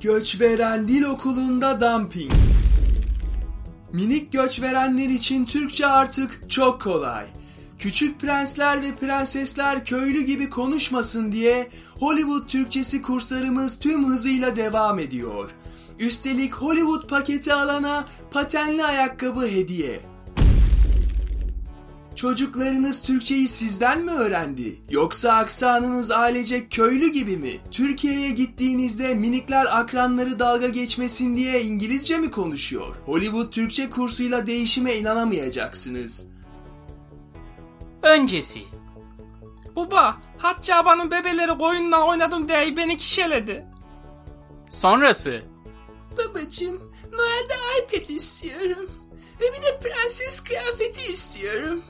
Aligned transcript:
Göçveren 0.00 0.88
Dil 0.88 1.04
Okulu'nda 1.04 1.80
dumping. 1.80 2.32
Minik 3.92 4.32
göçverenler 4.32 5.08
için 5.08 5.44
Türkçe 5.44 5.86
artık 5.86 6.50
çok 6.50 6.80
kolay. 6.80 7.26
Küçük 7.78 8.20
prensler 8.20 8.82
ve 8.82 8.94
prensesler 8.94 9.84
köylü 9.84 10.20
gibi 10.20 10.50
konuşmasın 10.50 11.32
diye 11.32 11.70
Hollywood 12.00 12.48
Türkçesi 12.48 13.02
kurslarımız 13.02 13.78
tüm 13.78 14.06
hızıyla 14.06 14.56
devam 14.56 14.98
ediyor. 14.98 15.50
Üstelik 15.98 16.54
Hollywood 16.54 17.08
paketi 17.08 17.52
alana 17.52 18.04
patenli 18.30 18.84
ayakkabı 18.84 19.46
hediye. 19.46 20.15
Çocuklarınız 22.16 23.02
Türkçeyi 23.02 23.48
sizden 23.48 24.00
mi 24.04 24.10
öğrendi? 24.10 24.80
Yoksa 24.90 25.32
aksanınız 25.32 26.10
ailecek 26.10 26.70
köylü 26.70 27.12
gibi 27.12 27.36
mi? 27.36 27.60
Türkiye'ye 27.70 28.30
gittiğinizde 28.30 29.14
minikler 29.14 29.66
akranları 29.70 30.38
dalga 30.38 30.68
geçmesin 30.68 31.36
diye 31.36 31.62
İngilizce 31.62 32.18
mi 32.18 32.30
konuşuyor? 32.30 32.96
Hollywood 33.04 33.52
Türkçe 33.52 33.90
kursuyla 33.90 34.46
değişime 34.46 34.94
inanamayacaksınız. 34.94 36.28
Öncesi. 38.02 38.60
Baba, 39.76 40.18
Haccaban'ın 40.38 41.10
bebeleri 41.10 41.58
koyunla 41.58 42.06
oynadım 42.06 42.48
diye 42.48 42.76
beni 42.76 42.96
kişeledi. 42.96 43.64
Sonrası. 44.68 45.42
Babacım, 46.18 46.92
Noel'de 47.12 47.54
iPad 47.78 48.08
istiyorum. 48.08 48.90
Ve 49.40 49.44
bir 49.52 49.62
de 49.62 49.80
prenses 49.80 50.40
kıyafeti 50.40 51.12
istiyorum. 51.12 51.82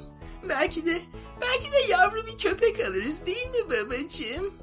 Belki 0.48 0.86
de, 0.86 0.98
belki 1.42 1.72
de 1.72 1.92
yavru 1.92 2.26
bir 2.26 2.38
köpek 2.38 2.80
alırız 2.80 3.26
değil 3.26 3.46
mi 3.50 3.70
babacım? 3.70 4.54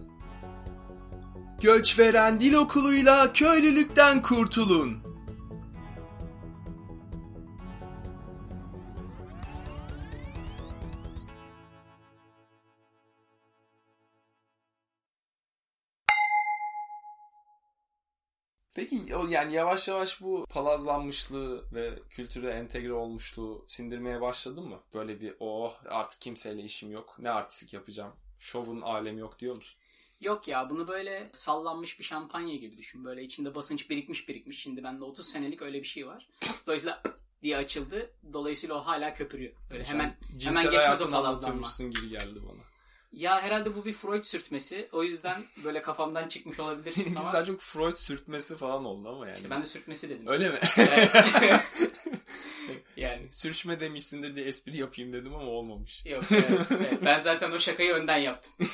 Göçveren 1.62 2.39
Dil 2.39 2.53
Okulu'yla 2.53 3.34
köylülükten 3.34 4.22
kurtulun. 4.22 5.12
O 19.24 19.28
yani 19.28 19.54
yavaş 19.54 19.88
yavaş 19.88 20.22
bu 20.22 20.46
palazlanmışlığı 20.50 21.74
ve 21.74 22.00
kültüre 22.10 22.50
entegre 22.50 22.94
olmuşluğu 22.94 23.66
sindirmeye 23.68 24.22
başladın 24.22 24.64
mı? 24.68 24.80
Böyle 24.94 25.22
bir 25.22 25.36
oh 25.40 25.74
artık 25.90 26.22
kimseyle 26.22 26.64
işim 26.64 26.92
yok. 26.92 27.16
Ne 27.20 27.30
artistik 27.30 27.74
yapacağım. 27.74 28.14
Şovun 28.40 28.82
alemi 28.82 29.20
yok 29.20 29.40
diyor 29.40 29.56
musun? 29.56 29.80
Yok 30.22 30.48
ya 30.48 30.70
bunu 30.70 30.88
böyle 30.88 31.30
sallanmış 31.34 32.00
bir 32.00 32.04
şampanya 32.04 32.56
gibi 32.56 32.78
düşün. 32.78 33.06
Böyle 33.06 33.24
içinde 33.24 33.56
basınç 33.56 33.90
birikmiş 33.90 34.30
birikmiş. 34.30 34.60
Şimdi 34.62 34.84
bende 34.84 35.04
30 35.04 35.28
senelik 35.28 35.62
öyle 35.62 35.80
bir 35.80 35.88
şey 35.88 36.08
var. 36.08 36.30
Dolayısıyla 36.68 37.04
diye 37.44 37.58
açıldı. 37.58 38.10
Dolayısıyla 38.34 38.76
o 38.76 38.80
hala 38.80 39.14
köpürüyor. 39.14 39.54
Öyle 39.72 39.84
hemen 39.84 40.18
hemen 40.44 40.72
geçmez 40.72 41.02
o 41.02 41.10
palazlanma. 41.10 41.68
gibi 41.80 42.10
geldi 42.10 42.40
bana. 42.50 42.62
Ya 43.14 43.42
herhalde 43.42 43.75
bu 43.75 43.86
bir 43.86 43.94
Freud 43.94 44.23
sürtmesi. 44.23 44.89
O 44.92 45.03
yüzden 45.03 45.44
böyle 45.64 45.81
kafamdan 45.81 46.28
çıkmış 46.28 46.59
olabilir. 46.59 46.94
Biz 47.06 47.17
ama 47.17 47.33
daha 47.33 47.45
çok 47.45 47.61
Freud 47.61 47.95
sürtmesi 47.95 48.55
falan 48.55 48.86
oldu 48.86 49.09
ama 49.09 49.28
yani. 49.28 49.38
işte 49.38 49.50
ben 49.50 49.61
de 49.61 49.66
sürtmesi 49.66 50.09
dedim. 50.09 50.28
Öyle 50.28 50.50
mi? 50.50 50.59
Evet. 50.78 51.11
yani 52.97 53.31
Sürüşme 53.31 53.80
demişsindir 53.80 54.36
diye 54.36 54.45
espri 54.45 54.78
yapayım 54.78 55.14
dedim 55.14 55.36
ama 55.36 55.52
olmamış. 55.52 56.05
yok 56.05 56.23
evet, 56.31 56.67
evet. 56.72 57.00
Ben 57.05 57.20
zaten 57.20 57.52
o 57.52 57.59
şakayı 57.59 57.94
önden 57.94 58.17
yaptım. 58.17 58.53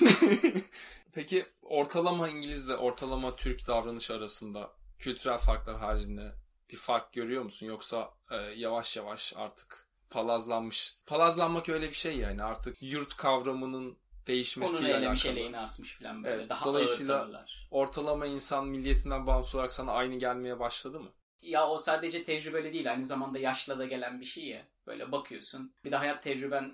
Peki 1.14 1.46
ortalama 1.62 2.30
İngilizle 2.30 2.76
ortalama 2.76 3.36
Türk 3.36 3.68
davranış 3.68 4.12
arasında 4.12 4.72
kültürel 5.00 5.38
farklar 5.38 5.78
haricinde 5.78 6.34
bir 6.70 6.78
fark 6.78 7.14
görüyor 7.14 7.44
musun? 7.44 7.66
Yoksa 7.66 8.14
e, 8.32 8.36
yavaş 8.36 8.98
yavaş 8.98 9.34
artık 9.36 9.88
palazlanmış. 10.10 10.96
Palazlanmak 11.06 11.70
öyle 11.70 11.90
bir 11.90 11.96
şey 11.96 12.18
yani 12.18 12.44
artık 12.44 12.82
yurt 12.82 13.18
kavramının 13.18 13.98
değişmesiyle 14.30 14.90
elemiş 14.92 15.26
alakalı. 15.26 15.40
eleğini 15.40 15.58
asmış 15.58 15.98
falan 15.98 16.24
böyle. 16.24 16.36
Evet, 16.36 16.50
Daha 16.50 16.66
dolayısıyla-. 16.66 17.46
Ortalama 17.72 18.26
insan 18.26 18.68
milliyetinden 18.68 19.28
bağımsız 19.28 19.56
olarak 19.56 19.74
sana 19.74 19.92
aynı 19.92 20.16
gelmeye 20.16 20.60
başladı 20.60 21.00
mı? 21.00 21.10
Ya 21.42 21.68
o 21.68 21.78
sadece 21.78 22.24
tecrübeli 22.24 22.74
değil. 22.74 22.92
Aynı 22.92 23.06
zamanda 23.06 23.40
yaşla 23.40 23.80
da 23.80 23.86
gelen 23.86 24.22
bir 24.22 24.26
şey 24.26 24.46
ya. 24.46 24.68
Böyle 24.88 25.12
bakıyorsun. 25.12 25.74
Bir 25.86 25.92
de 25.92 25.96
hayat 25.96 26.24
tecrüben 26.24 26.74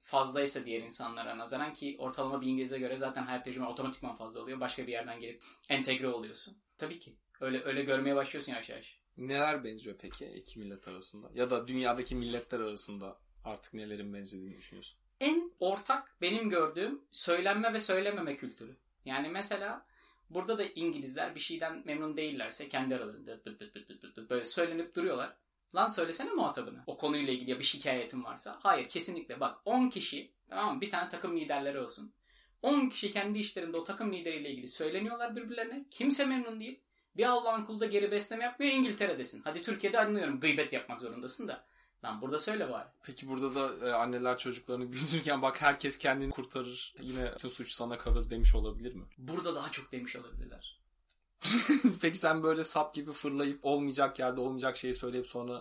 fazlaysa 0.00 0.64
diğer 0.64 0.82
insanlara 0.82 1.38
nazaran 1.38 1.72
ki 1.74 1.96
ortalama 1.98 2.40
bir 2.40 2.46
İngiliz'e 2.46 2.78
göre 2.78 2.96
zaten 2.96 3.22
hayat 3.22 3.44
tecrüben 3.44 3.66
otomatikman 3.66 4.16
fazla 4.16 4.40
oluyor. 4.40 4.60
Başka 4.60 4.86
bir 4.86 4.92
yerden 4.92 5.20
gelip 5.20 5.42
entegre 5.68 6.08
oluyorsun. 6.08 6.56
Tabii 6.78 6.98
ki. 6.98 7.16
Öyle 7.40 7.64
öyle 7.64 7.82
görmeye 7.82 8.16
başlıyorsun 8.16 8.52
yavaş 8.52 8.68
yavaş. 8.68 9.00
Neler 9.16 9.64
benziyor 9.64 9.96
peki 10.00 10.26
iki 10.26 10.58
millet 10.58 10.88
arasında? 10.88 11.30
Ya 11.34 11.50
da 11.50 11.68
dünyadaki 11.68 12.14
milletler 12.14 12.60
arasında 12.60 13.18
artık 13.44 13.74
nelerin 13.74 14.14
benzediğini 14.14 14.56
düşünüyorsun? 14.56 14.98
En 15.20 15.50
ortak 15.60 16.16
benim 16.20 16.48
gördüğüm 16.48 17.00
söylenme 17.10 17.72
ve 17.72 17.80
söylememe 17.80 18.36
kültürü. 18.36 18.76
Yani 19.04 19.28
mesela 19.28 19.86
burada 20.30 20.58
da 20.58 20.64
İngilizler 20.64 21.34
bir 21.34 21.40
şeyden 21.40 21.82
memnun 21.84 22.16
değillerse 22.16 22.68
kendi 22.68 22.94
aralarında 22.94 23.40
böyle 24.30 24.44
söylenip 24.44 24.94
duruyorlar. 24.94 25.36
Lan 25.74 25.88
söylesene 25.88 26.30
muhatabını. 26.30 26.82
O 26.86 26.96
konuyla 26.96 27.32
ilgili 27.32 27.50
ya 27.50 27.58
bir 27.58 27.64
şikayetin 27.64 28.24
varsa. 28.24 28.58
Hayır 28.62 28.88
kesinlikle 28.88 29.40
bak 29.40 29.58
10 29.64 29.88
kişi 29.88 30.30
tamam 30.48 30.74
mı? 30.74 30.80
bir 30.80 30.90
tane 30.90 31.08
takım 31.08 31.36
liderleri 31.36 31.78
olsun. 31.80 32.12
10 32.62 32.88
kişi 32.88 33.10
kendi 33.10 33.38
işlerinde 33.38 33.76
o 33.76 33.84
takım 33.84 34.12
lideriyle 34.12 34.50
ilgili 34.50 34.68
söyleniyorlar 34.68 35.36
birbirlerine. 35.36 35.84
Kimse 35.90 36.26
memnun 36.26 36.60
değil. 36.60 36.80
Bir 37.16 37.24
Allah'ın 37.24 37.64
kulu 37.64 37.80
da 37.80 37.86
geri 37.86 38.10
besleme 38.10 38.44
yapmıyor 38.44 38.72
İngiltere'desin. 38.72 39.42
Hadi 39.44 39.62
Türkiye'de 39.62 40.00
anlıyorum 40.00 40.40
gıybet 40.40 40.72
yapmak 40.72 41.00
zorundasın 41.00 41.48
da. 41.48 41.64
Lan 42.04 42.20
burada 42.20 42.38
söyle 42.38 42.70
bari. 42.70 42.88
Peki 43.02 43.28
burada 43.28 43.54
da 43.54 43.88
e, 43.88 43.92
anneler 43.92 44.38
çocuklarını 44.38 44.92
büyütürken 44.92 45.42
bak 45.42 45.62
herkes 45.62 45.98
kendini 45.98 46.30
kurtarır 46.30 46.94
yine 47.00 47.34
tüm 47.38 47.50
suç 47.50 47.72
sana 47.72 47.98
kalır 47.98 48.30
demiş 48.30 48.54
olabilir 48.54 48.94
mi? 48.94 49.04
Burada 49.18 49.54
daha 49.54 49.70
çok 49.70 49.92
demiş 49.92 50.16
olabilirler. 50.16 50.80
Peki 52.00 52.18
sen 52.18 52.42
böyle 52.42 52.64
sap 52.64 52.94
gibi 52.94 53.12
fırlayıp 53.12 53.58
olmayacak 53.62 54.18
yerde 54.18 54.40
olmayacak 54.40 54.76
şeyi 54.76 54.94
söyleyip 54.94 55.26
sonra 55.26 55.60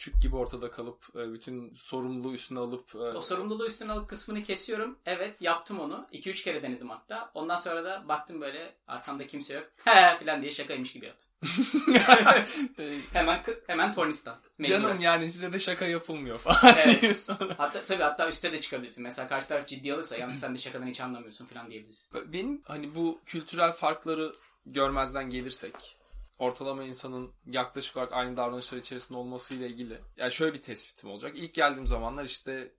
çük 0.00 0.22
gibi 0.22 0.36
ortada 0.36 0.70
kalıp 0.70 1.06
e, 1.16 1.32
bütün 1.32 1.74
sorumluluğu 1.74 2.34
üstüne 2.34 2.58
alıp 2.58 2.94
e, 2.94 2.98
O 2.98 3.22
sorumluluğu 3.22 3.66
üstüne 3.66 3.92
alıp 3.92 4.08
kısmını 4.08 4.42
kesiyorum. 4.42 4.98
Evet 5.06 5.42
yaptım 5.42 5.80
onu. 5.80 6.06
2-3 6.12 6.34
kere 6.44 6.62
denedim 6.62 6.90
hatta. 6.90 7.30
Ondan 7.34 7.56
sonra 7.56 7.84
da 7.84 8.08
baktım 8.08 8.40
böyle 8.40 8.74
arkamda 8.86 9.26
kimse 9.26 9.54
yok. 9.54 9.64
He 9.84 10.16
falan 10.24 10.42
diye 10.42 10.50
şakaymış 10.50 10.92
gibi 10.92 11.06
yaptım. 11.06 11.28
Hemen 13.12 13.42
hemen 13.66 13.92
tornistan. 13.92 14.36
Mecburen. 14.58 14.82
canım 14.82 15.00
yani 15.00 15.28
size 15.28 15.52
de 15.52 15.58
şaka 15.58 15.86
yapılmıyor 15.86 16.38
falan 16.38 16.74
Evet. 16.78 17.02
diye 17.02 17.14
sonra. 17.14 17.54
Hatta 17.58 17.84
tabii 17.84 18.02
hatta 18.02 18.28
üste 18.28 18.52
de 18.52 18.60
çıkabilirsin. 18.60 19.02
Mesela 19.04 19.28
karşı 19.28 19.48
taraf 19.48 19.66
ciddi 19.66 19.94
alırsa 19.94 20.16
yalnız 20.16 20.40
sen 20.40 20.54
de 20.54 20.58
şakadan 20.58 20.86
hiç 20.86 21.00
anlamıyorsun 21.00 21.46
falan 21.46 21.70
diyebilirsin. 21.70 22.32
Benim 22.32 22.62
hani 22.64 22.94
bu 22.94 23.20
kültürel 23.26 23.72
farkları 23.72 24.32
görmezden 24.66 25.30
gelirsek 25.30 25.99
ortalama 26.40 26.84
insanın 26.84 27.30
yaklaşık 27.46 27.96
olarak 27.96 28.12
aynı 28.12 28.36
davranışlar 28.36 28.78
içerisinde 28.78 29.18
olmasıyla 29.18 29.66
ilgili 29.66 29.98
yani 30.16 30.32
şöyle 30.32 30.54
bir 30.54 30.62
tespitim 30.62 31.10
olacak. 31.10 31.32
İlk 31.36 31.54
geldiğim 31.54 31.86
zamanlar 31.86 32.24
işte 32.24 32.72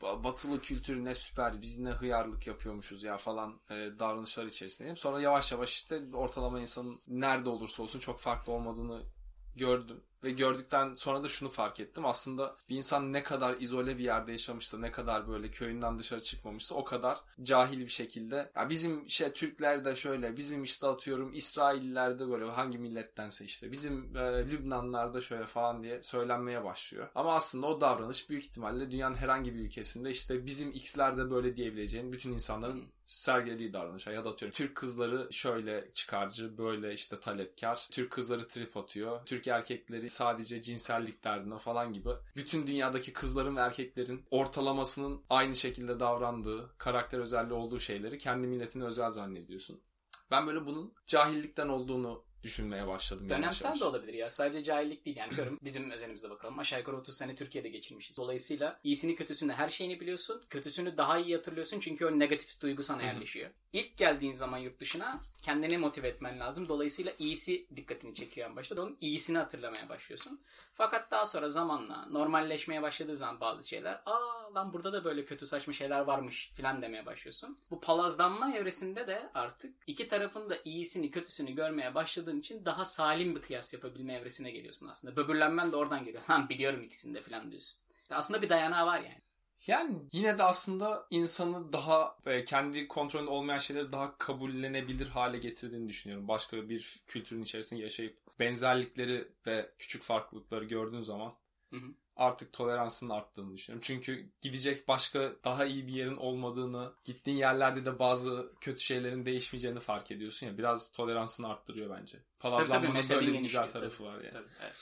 ba- 0.00 0.24
batılı 0.24 0.60
kültür 0.60 1.04
ne 1.04 1.14
süper 1.14 1.62
biz 1.62 1.78
ne 1.78 1.90
hıyarlık 1.90 2.46
yapıyormuşuz 2.46 3.04
ya 3.04 3.16
falan 3.16 3.60
e, 3.70 3.74
davranışlar 3.98 4.46
içerisindeyim. 4.46 4.96
Sonra 4.96 5.20
yavaş 5.20 5.52
yavaş 5.52 5.72
işte 5.72 6.02
ortalama 6.14 6.60
insanın 6.60 7.00
nerede 7.08 7.50
olursa 7.50 7.82
olsun 7.82 8.00
çok 8.00 8.18
farklı 8.18 8.52
olmadığını 8.52 9.02
gördüm. 9.56 10.02
Ve 10.24 10.30
gördükten 10.30 10.94
sonra 10.94 11.24
da 11.24 11.28
şunu 11.28 11.48
fark 11.48 11.80
ettim. 11.80 12.06
Aslında 12.06 12.56
bir 12.68 12.76
insan 12.76 13.12
ne 13.12 13.22
kadar 13.22 13.56
izole 13.60 13.98
bir 13.98 14.04
yerde 14.04 14.32
yaşamışsa, 14.32 14.78
ne 14.78 14.90
kadar 14.90 15.28
böyle 15.28 15.50
köyünden 15.50 15.98
dışarı 15.98 16.20
çıkmamışsa 16.20 16.74
o 16.74 16.84
kadar 16.84 17.18
cahil 17.42 17.80
bir 17.80 17.88
şekilde. 17.88 18.50
Ya 18.56 18.68
bizim 18.68 19.10
şey 19.10 19.32
Türkler 19.32 19.84
de 19.84 19.96
şöyle, 19.96 20.36
bizim 20.36 20.62
işte 20.62 20.86
atıyorum 20.86 21.32
İsrailliler 21.32 22.18
de 22.18 22.28
böyle 22.28 22.50
hangi 22.50 22.78
millettense 22.78 23.44
işte, 23.44 23.72
bizim 23.72 24.16
e, 24.16 24.50
Lübnanlar 24.50 25.14
da 25.14 25.20
şöyle 25.20 25.46
falan 25.46 25.82
diye 25.82 26.02
söylenmeye 26.02 26.64
başlıyor. 26.64 27.08
Ama 27.14 27.34
aslında 27.34 27.66
o 27.66 27.80
davranış 27.80 28.30
büyük 28.30 28.44
ihtimalle 28.44 28.90
dünyanın 28.90 29.14
herhangi 29.14 29.54
bir 29.54 29.60
ülkesinde 29.60 30.10
işte 30.10 30.46
bizim 30.46 30.70
X'ler 30.70 31.18
de 31.18 31.30
böyle 31.30 31.56
diyebileceğin 31.56 32.12
bütün 32.12 32.32
insanların 32.32 32.84
sergilediği 33.06 33.72
davranış. 33.72 34.06
Ya 34.06 34.24
da 34.24 34.30
atıyorum 34.30 34.54
Türk 34.54 34.74
kızları 34.74 35.28
şöyle 35.30 35.88
çıkarcı, 35.88 36.58
böyle 36.58 36.92
işte 36.92 37.20
talepkar. 37.20 37.88
Türk 37.90 38.10
kızları 38.10 38.48
trip 38.48 38.76
atıyor. 38.76 39.26
Türk 39.26 39.48
erkekleri 39.48 40.10
sadece 40.16 40.62
cinsellik 40.62 41.24
derdine 41.24 41.58
falan 41.58 41.92
gibi. 41.92 42.08
Bütün 42.36 42.66
dünyadaki 42.66 43.12
kızların 43.12 43.56
ve 43.56 43.60
erkeklerin 43.60 44.24
ortalamasının 44.30 45.22
aynı 45.30 45.56
şekilde 45.56 46.00
davrandığı, 46.00 46.78
karakter 46.78 47.18
özelliği 47.18 47.58
olduğu 47.58 47.78
şeyleri 47.78 48.18
kendi 48.18 48.46
milletine 48.46 48.84
özel 48.84 49.10
zannediyorsun. 49.10 49.80
Ben 50.30 50.46
böyle 50.46 50.66
bunun 50.66 50.94
cahillikten 51.06 51.68
olduğunu 51.68 52.24
düşünmeye 52.46 52.86
başladım. 52.86 53.28
Dönemsel 53.28 53.66
yavaş. 53.66 53.80
de 53.80 53.84
olabilir 53.84 54.14
ya. 54.14 54.30
Sadece 54.30 54.64
cahillik 54.64 55.04
değil. 55.04 55.16
Yani 55.16 55.34
diyorum 55.34 55.58
bizim 55.62 55.90
özelimizde 55.90 56.30
bakalım. 56.30 56.58
Aşağı 56.58 56.78
yukarı 56.78 56.96
30 56.96 57.16
sene 57.16 57.34
Türkiye'de 57.34 57.68
geçirmişiz. 57.68 58.16
Dolayısıyla 58.16 58.80
iyisini 58.84 59.16
kötüsünü 59.16 59.52
her 59.52 59.68
şeyini 59.68 60.00
biliyorsun. 60.00 60.42
Kötüsünü 60.50 60.96
daha 60.96 61.18
iyi 61.18 61.36
hatırlıyorsun. 61.36 61.80
Çünkü 61.80 62.06
o 62.06 62.18
negatif 62.18 62.60
duygu 62.60 62.82
sana 62.82 63.02
yerleşiyor. 63.02 63.50
İlk 63.72 63.96
geldiğin 63.96 64.32
zaman 64.32 64.58
yurt 64.58 64.80
dışına 64.80 65.20
kendini 65.42 65.78
motive 65.78 66.08
etmen 66.08 66.40
lazım. 66.40 66.68
Dolayısıyla 66.68 67.12
iyisi 67.18 67.66
dikkatini 67.76 68.14
çekiyor 68.14 68.50
en 68.50 68.56
başta. 68.56 68.82
Onun 68.82 68.96
iyisini 69.00 69.38
hatırlamaya 69.38 69.88
başlıyorsun. 69.88 70.40
Fakat 70.74 71.10
daha 71.10 71.26
sonra 71.26 71.48
zamanla 71.48 72.06
normalleşmeye 72.10 72.82
başladığı 72.82 73.16
zaman 73.16 73.40
bazı 73.40 73.68
şeyler 73.68 74.02
aa 74.06 74.54
lan 74.54 74.72
burada 74.72 74.92
da 74.92 75.04
böyle 75.04 75.24
kötü 75.24 75.46
saçma 75.46 75.72
şeyler 75.72 76.00
varmış 76.00 76.50
filan 76.54 76.82
demeye 76.82 77.06
başlıyorsun. 77.06 77.58
Bu 77.70 77.80
palazlanma 77.80 78.56
evresinde 78.56 79.06
de 79.06 79.30
artık 79.34 79.74
iki 79.86 80.08
tarafın 80.08 80.50
da 80.50 80.56
iyisini 80.64 81.10
kötüsünü 81.10 81.52
görmeye 81.52 81.94
başladığın 81.94 82.35
için 82.40 82.64
daha 82.64 82.84
salim 82.84 83.36
bir 83.36 83.42
kıyas 83.42 83.74
yapabilme 83.74 84.14
evresine 84.14 84.50
geliyorsun 84.50 84.88
aslında. 84.88 85.16
Böbürlenmen 85.16 85.72
de 85.72 85.76
oradan 85.76 86.04
geliyor. 86.04 86.22
Lan 86.30 86.48
biliyorum 86.48 86.82
ikisini 86.82 87.14
de 87.14 87.22
filan 87.22 87.50
diyorsun. 87.50 87.80
Aslında 88.10 88.42
bir 88.42 88.48
dayanağı 88.48 88.86
var 88.86 89.00
yani. 89.00 89.22
Yani 89.66 89.96
yine 90.12 90.38
de 90.38 90.42
aslında 90.42 91.06
insanı 91.10 91.72
daha 91.72 92.16
kendi 92.46 92.88
kontrolünde 92.88 93.30
olmayan 93.30 93.58
şeyleri 93.58 93.92
daha 93.92 94.18
kabullenebilir 94.18 95.08
hale 95.08 95.38
getirdiğini 95.38 95.88
düşünüyorum. 95.88 96.28
Başka 96.28 96.68
bir 96.68 97.00
kültürün 97.06 97.42
içerisinde 97.42 97.82
yaşayıp 97.82 98.18
benzerlikleri 98.38 99.28
ve 99.46 99.70
küçük 99.78 100.02
farklılıkları 100.02 100.64
gördüğün 100.64 101.02
zaman 101.02 101.34
Hı 101.70 101.76
hı. 101.76 101.94
Artık 102.16 102.52
toleransının 102.52 103.10
arttığını 103.10 103.54
düşünüyorum. 103.54 103.82
Çünkü 103.86 104.30
gidecek 104.40 104.88
başka 104.88 105.32
daha 105.44 105.64
iyi 105.64 105.86
bir 105.86 105.92
yerin 105.92 106.16
olmadığını, 106.16 106.92
gittiğin 107.04 107.36
yerlerde 107.36 107.84
de 107.84 107.98
bazı 107.98 108.52
kötü 108.60 108.80
şeylerin 108.80 109.26
değişmeyeceğini 109.26 109.80
fark 109.80 110.10
ediyorsun 110.10 110.46
ya. 110.46 110.58
Biraz 110.58 110.92
toleransını 110.92 111.48
arttırıyor 111.48 111.98
bence. 112.00 112.18
Palazlanmanın 112.40 113.02
böyle 113.10 113.32
bir 113.32 113.38
güzel 113.38 113.70
tarafı 113.70 113.98
tabii. 113.98 114.08
var 114.08 114.20
yani. 114.20 114.32
Tabii, 114.32 114.48
evet. 114.62 114.76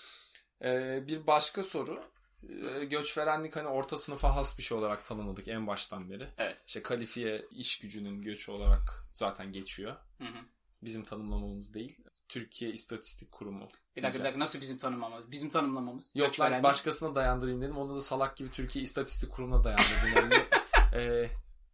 Ee, 0.64 1.08
bir 1.08 1.26
başka 1.26 1.64
soru. 1.64 2.04
Ee, 2.48 2.84
göçverenlik 2.84 3.56
hani 3.56 3.68
orta 3.68 3.98
sınıfa 3.98 4.36
has 4.36 4.58
bir 4.58 4.62
şey 4.62 4.78
olarak 4.78 5.04
tanımladık 5.04 5.48
en 5.48 5.66
baştan 5.66 6.10
beri. 6.10 6.28
Evet. 6.38 6.64
İşte 6.66 6.82
kalifiye 6.82 7.44
iş 7.50 7.78
gücünün 7.78 8.22
göçü 8.22 8.52
olarak 8.52 9.06
zaten 9.12 9.52
geçiyor. 9.52 9.96
Hı 10.18 10.24
hı. 10.24 10.38
Bizim 10.82 11.02
tanımlamamız 11.02 11.74
değil. 11.74 11.98
Türkiye 12.28 12.70
İstatistik 12.70 13.32
Kurumu. 13.32 13.64
Bir 13.96 14.02
dakika 14.02 14.18
bir 14.18 14.24
dakika 14.24 14.38
nasıl 14.38 14.60
bizim 14.60 14.78
tanımlamamız? 14.78 15.30
Bizim 15.30 15.50
tanımlamamız. 15.50 16.10
Yok 16.14 16.34
ben 16.40 16.62
başkasına 16.62 17.14
dayandırayım 17.14 17.62
dedim. 17.62 17.76
Onda 17.76 17.94
da 17.94 18.00
salak 18.02 18.36
gibi 18.36 18.50
Türkiye 18.50 18.82
İstatistik 18.82 19.32
Kurumu'na 19.32 19.64
dayandırdım. 19.64 20.08
Yani, 20.16 20.34
Ee, 20.94 21.30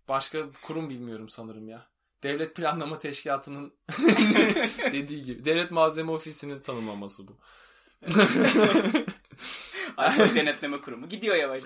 başka 0.09 0.53
kurum 0.63 0.91
bilmiyorum 0.91 1.29
sanırım 1.29 1.69
ya. 1.69 1.87
Devlet 2.23 2.57
Planlama 2.57 2.99
Teşkilatı'nın 2.99 3.73
dediği 4.93 5.25
gibi. 5.25 5.45
Devlet 5.45 5.71
Malzeme 5.71 6.13
Ofisi'nin 6.13 6.61
tanımlaması 6.61 7.29
bu. 7.29 7.37
Alkol 9.97 10.35
Denetleme 10.35 10.81
Kurumu. 10.81 11.09
Gidiyor 11.09 11.37
yavaş. 11.37 11.63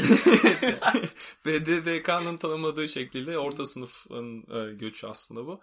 BDDK'nın 1.47 2.37
tanımladığı 2.37 2.89
şekliyle 2.89 3.39
orta 3.39 3.67
sınıfın 3.67 4.45
e, 4.55 4.75
göçü 4.75 5.07
aslında 5.07 5.47
bu. 5.47 5.61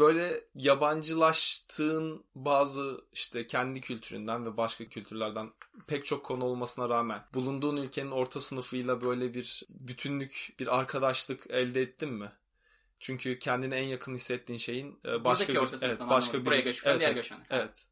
Böyle 0.00 0.44
yabancılaştığın 0.54 2.24
bazı 2.34 3.00
işte 3.12 3.46
kendi 3.46 3.80
kültüründen 3.80 4.46
ve 4.46 4.56
başka 4.56 4.84
kültürlerden 4.84 5.50
pek 5.86 6.06
çok 6.06 6.24
konu 6.24 6.44
olmasına 6.44 6.88
rağmen 6.88 7.24
bulunduğun 7.34 7.76
ülkenin 7.76 8.10
orta 8.10 8.40
sınıfıyla 8.40 9.00
böyle 9.00 9.34
bir 9.34 9.62
bütünlük, 9.68 10.54
bir 10.58 10.78
arkadaşlık 10.78 11.50
elde 11.50 11.82
ettin 11.82 12.12
mi? 12.12 12.32
Çünkü 12.98 13.38
kendine 13.38 13.76
en 13.76 13.84
yakın 13.84 14.14
hissettiğin 14.14 14.58
şeyin 14.58 15.00
e, 15.04 15.24
başka 15.24 15.24
Buradaki 15.24 15.52
bir 15.52 15.74
orta 15.74 15.86
evet 15.86 16.02
başka 16.10 16.38
bir 16.38 16.44
Buraya 16.44 16.60
göçmen, 16.60 16.90
evet, 16.90 17.00
diğer 17.00 17.10
evet, 17.10 17.22
göçmen. 17.22 17.46
evet. 17.50 17.86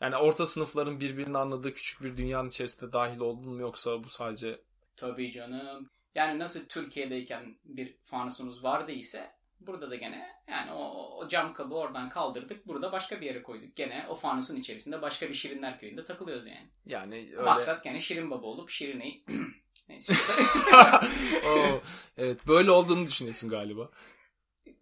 Yani 0.00 0.16
orta 0.16 0.46
sınıfların 0.46 1.00
birbirini 1.00 1.38
anladığı 1.38 1.74
küçük 1.74 2.02
bir 2.02 2.16
dünyanın 2.16 2.48
içerisinde 2.48 2.92
dahil 2.92 3.20
oldun 3.20 3.52
mu 3.52 3.60
yoksa 3.60 4.04
bu 4.04 4.08
sadece 4.08 4.60
Tabii 4.96 5.30
canım. 5.32 5.86
Yani 6.14 6.38
nasıl 6.38 6.60
Türkiye'deyken 6.68 7.56
bir 7.64 7.96
fanusunuz 8.02 8.64
vardı 8.64 8.92
ise 8.92 9.41
burada 9.66 9.90
da 9.90 9.96
gene 9.96 10.28
yani 10.48 10.72
o, 10.72 10.84
o 11.16 11.28
cam 11.28 11.54
kabı 11.54 11.74
oradan 11.74 12.08
kaldırdık. 12.08 12.66
Burada 12.66 12.92
başka 12.92 13.20
bir 13.20 13.26
yere 13.26 13.42
koyduk. 13.42 13.76
Gene 13.76 14.06
o 14.08 14.14
fanusun 14.14 14.56
içerisinde 14.56 15.02
başka 15.02 15.28
bir 15.28 15.34
Şirinler 15.34 15.78
Köyü'nde 15.78 16.04
takılıyoruz 16.04 16.46
yani. 16.46 16.70
yani 16.86 17.14
öyle 17.14 17.42
Maksat 17.42 17.84
gene 17.84 18.00
Şirin 18.00 18.30
Baba 18.30 18.46
olup 18.46 18.70
Şirine'yi 18.70 19.24
Neyse. 19.88 20.12
Oo, 21.46 21.80
evet 22.16 22.46
böyle 22.46 22.70
olduğunu 22.70 23.06
düşünüyorsun 23.06 23.50
galiba. 23.50 23.90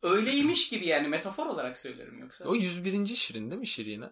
Öyleymiş 0.03 0.69
gibi 0.69 0.87
yani 0.87 1.09
metafor 1.09 1.47
olarak 1.47 1.79
söylerim 1.79 2.19
yoksa. 2.19 2.49
O 2.49 2.55
101. 2.55 3.06
Şirin 3.06 3.50
değil 3.50 3.61
mi 3.61 3.67
Şirine? 3.67 4.11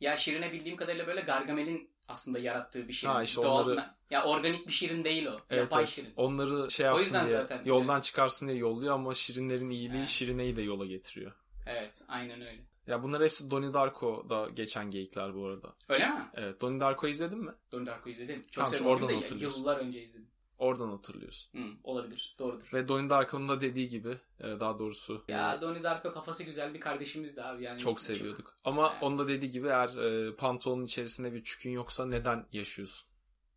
Ya 0.00 0.16
Şirine 0.16 0.52
bildiğim 0.52 0.76
kadarıyla 0.76 1.06
böyle 1.06 1.20
Gargamel'in 1.20 1.90
aslında 2.10 2.38
yarattığı 2.38 2.88
bir 2.88 2.92
şirin. 2.92 3.12
Ha, 3.12 3.22
işte 3.22 3.42
Doğal- 3.42 3.64
onları- 3.64 3.84
Ya 4.10 4.24
organik 4.24 4.66
bir 4.66 4.72
şirin 4.72 5.04
değil 5.04 5.26
o. 5.26 5.38
Evet, 5.50 5.62
Yapay 5.62 5.82
evet. 5.82 5.92
şirin. 5.94 6.12
Onları 6.16 6.70
şey 6.70 6.86
yapsın 6.86 7.14
diye, 7.14 7.26
zaten- 7.36 7.62
yoldan 7.64 8.00
çıkarsın 8.00 8.48
diye 8.48 8.58
yolluyor 8.58 8.94
ama 8.94 9.14
Şirinlerin 9.14 9.70
iyiliği 9.70 9.98
Evet. 9.98 10.08
Şirine'yi 10.08 10.56
de 10.56 10.62
yola 10.62 10.86
getiriyor. 10.86 11.32
Evet 11.66 12.02
aynen 12.08 12.40
öyle. 12.40 12.64
Ya 12.86 13.02
bunlar 13.02 13.22
hepsi 13.22 13.50
Donnie 13.50 13.74
Darko'da 13.74 14.48
geçen 14.48 14.90
geyikler 14.90 15.34
bu 15.34 15.46
arada. 15.46 15.74
Öyle 15.88 16.08
mi? 16.08 16.30
Evet, 16.34 16.60
Donnie 16.60 16.80
Darko'yu 16.80 17.12
izledin 17.12 17.38
mi? 17.38 17.52
Donnie 17.72 17.86
Darko 17.86 18.10
izledim. 18.10 18.42
Çok 18.52 18.66
Tamam, 18.72 18.86
Oradan 18.86 19.14
hatırlıyorsun. 19.14 19.58
Yıllar 19.60 19.76
önce 19.76 20.02
izledim. 20.02 20.30
Oradan 20.60 20.88
hatırlıyorsun. 20.88 21.58
Hı, 21.58 21.64
olabilir. 21.84 22.36
Doğrudur. 22.38 22.70
Ve 22.72 22.88
Donnie 22.88 23.10
Darko'nun 23.10 23.48
da 23.48 23.60
dediği 23.60 23.88
gibi, 23.88 24.16
e, 24.40 24.44
daha 24.60 24.78
doğrusu 24.78 25.24
Ya 25.28 25.60
Donnie 25.62 25.82
Darko 25.82 26.12
kafası 26.12 26.44
güzel 26.44 26.74
bir 26.74 26.80
kardeşimizdi 26.80 27.42
abi. 27.42 27.62
Yani 27.62 27.78
çok 27.78 28.00
seviyorduk. 28.00 28.58
Ama 28.64 28.90
Evet. 28.92 29.02
onun 29.02 29.18
da 29.18 29.28
dediği 29.28 29.50
gibi 29.50 29.66
eğer 29.68 29.88
e, 29.96 30.36
pantolonun 30.36 30.84
içerisinde 30.84 31.32
bir 31.32 31.44
çükün 31.44 31.70
yoksa 31.70 32.06
neden 32.06 32.46
yaşıyorsun? 32.52 33.08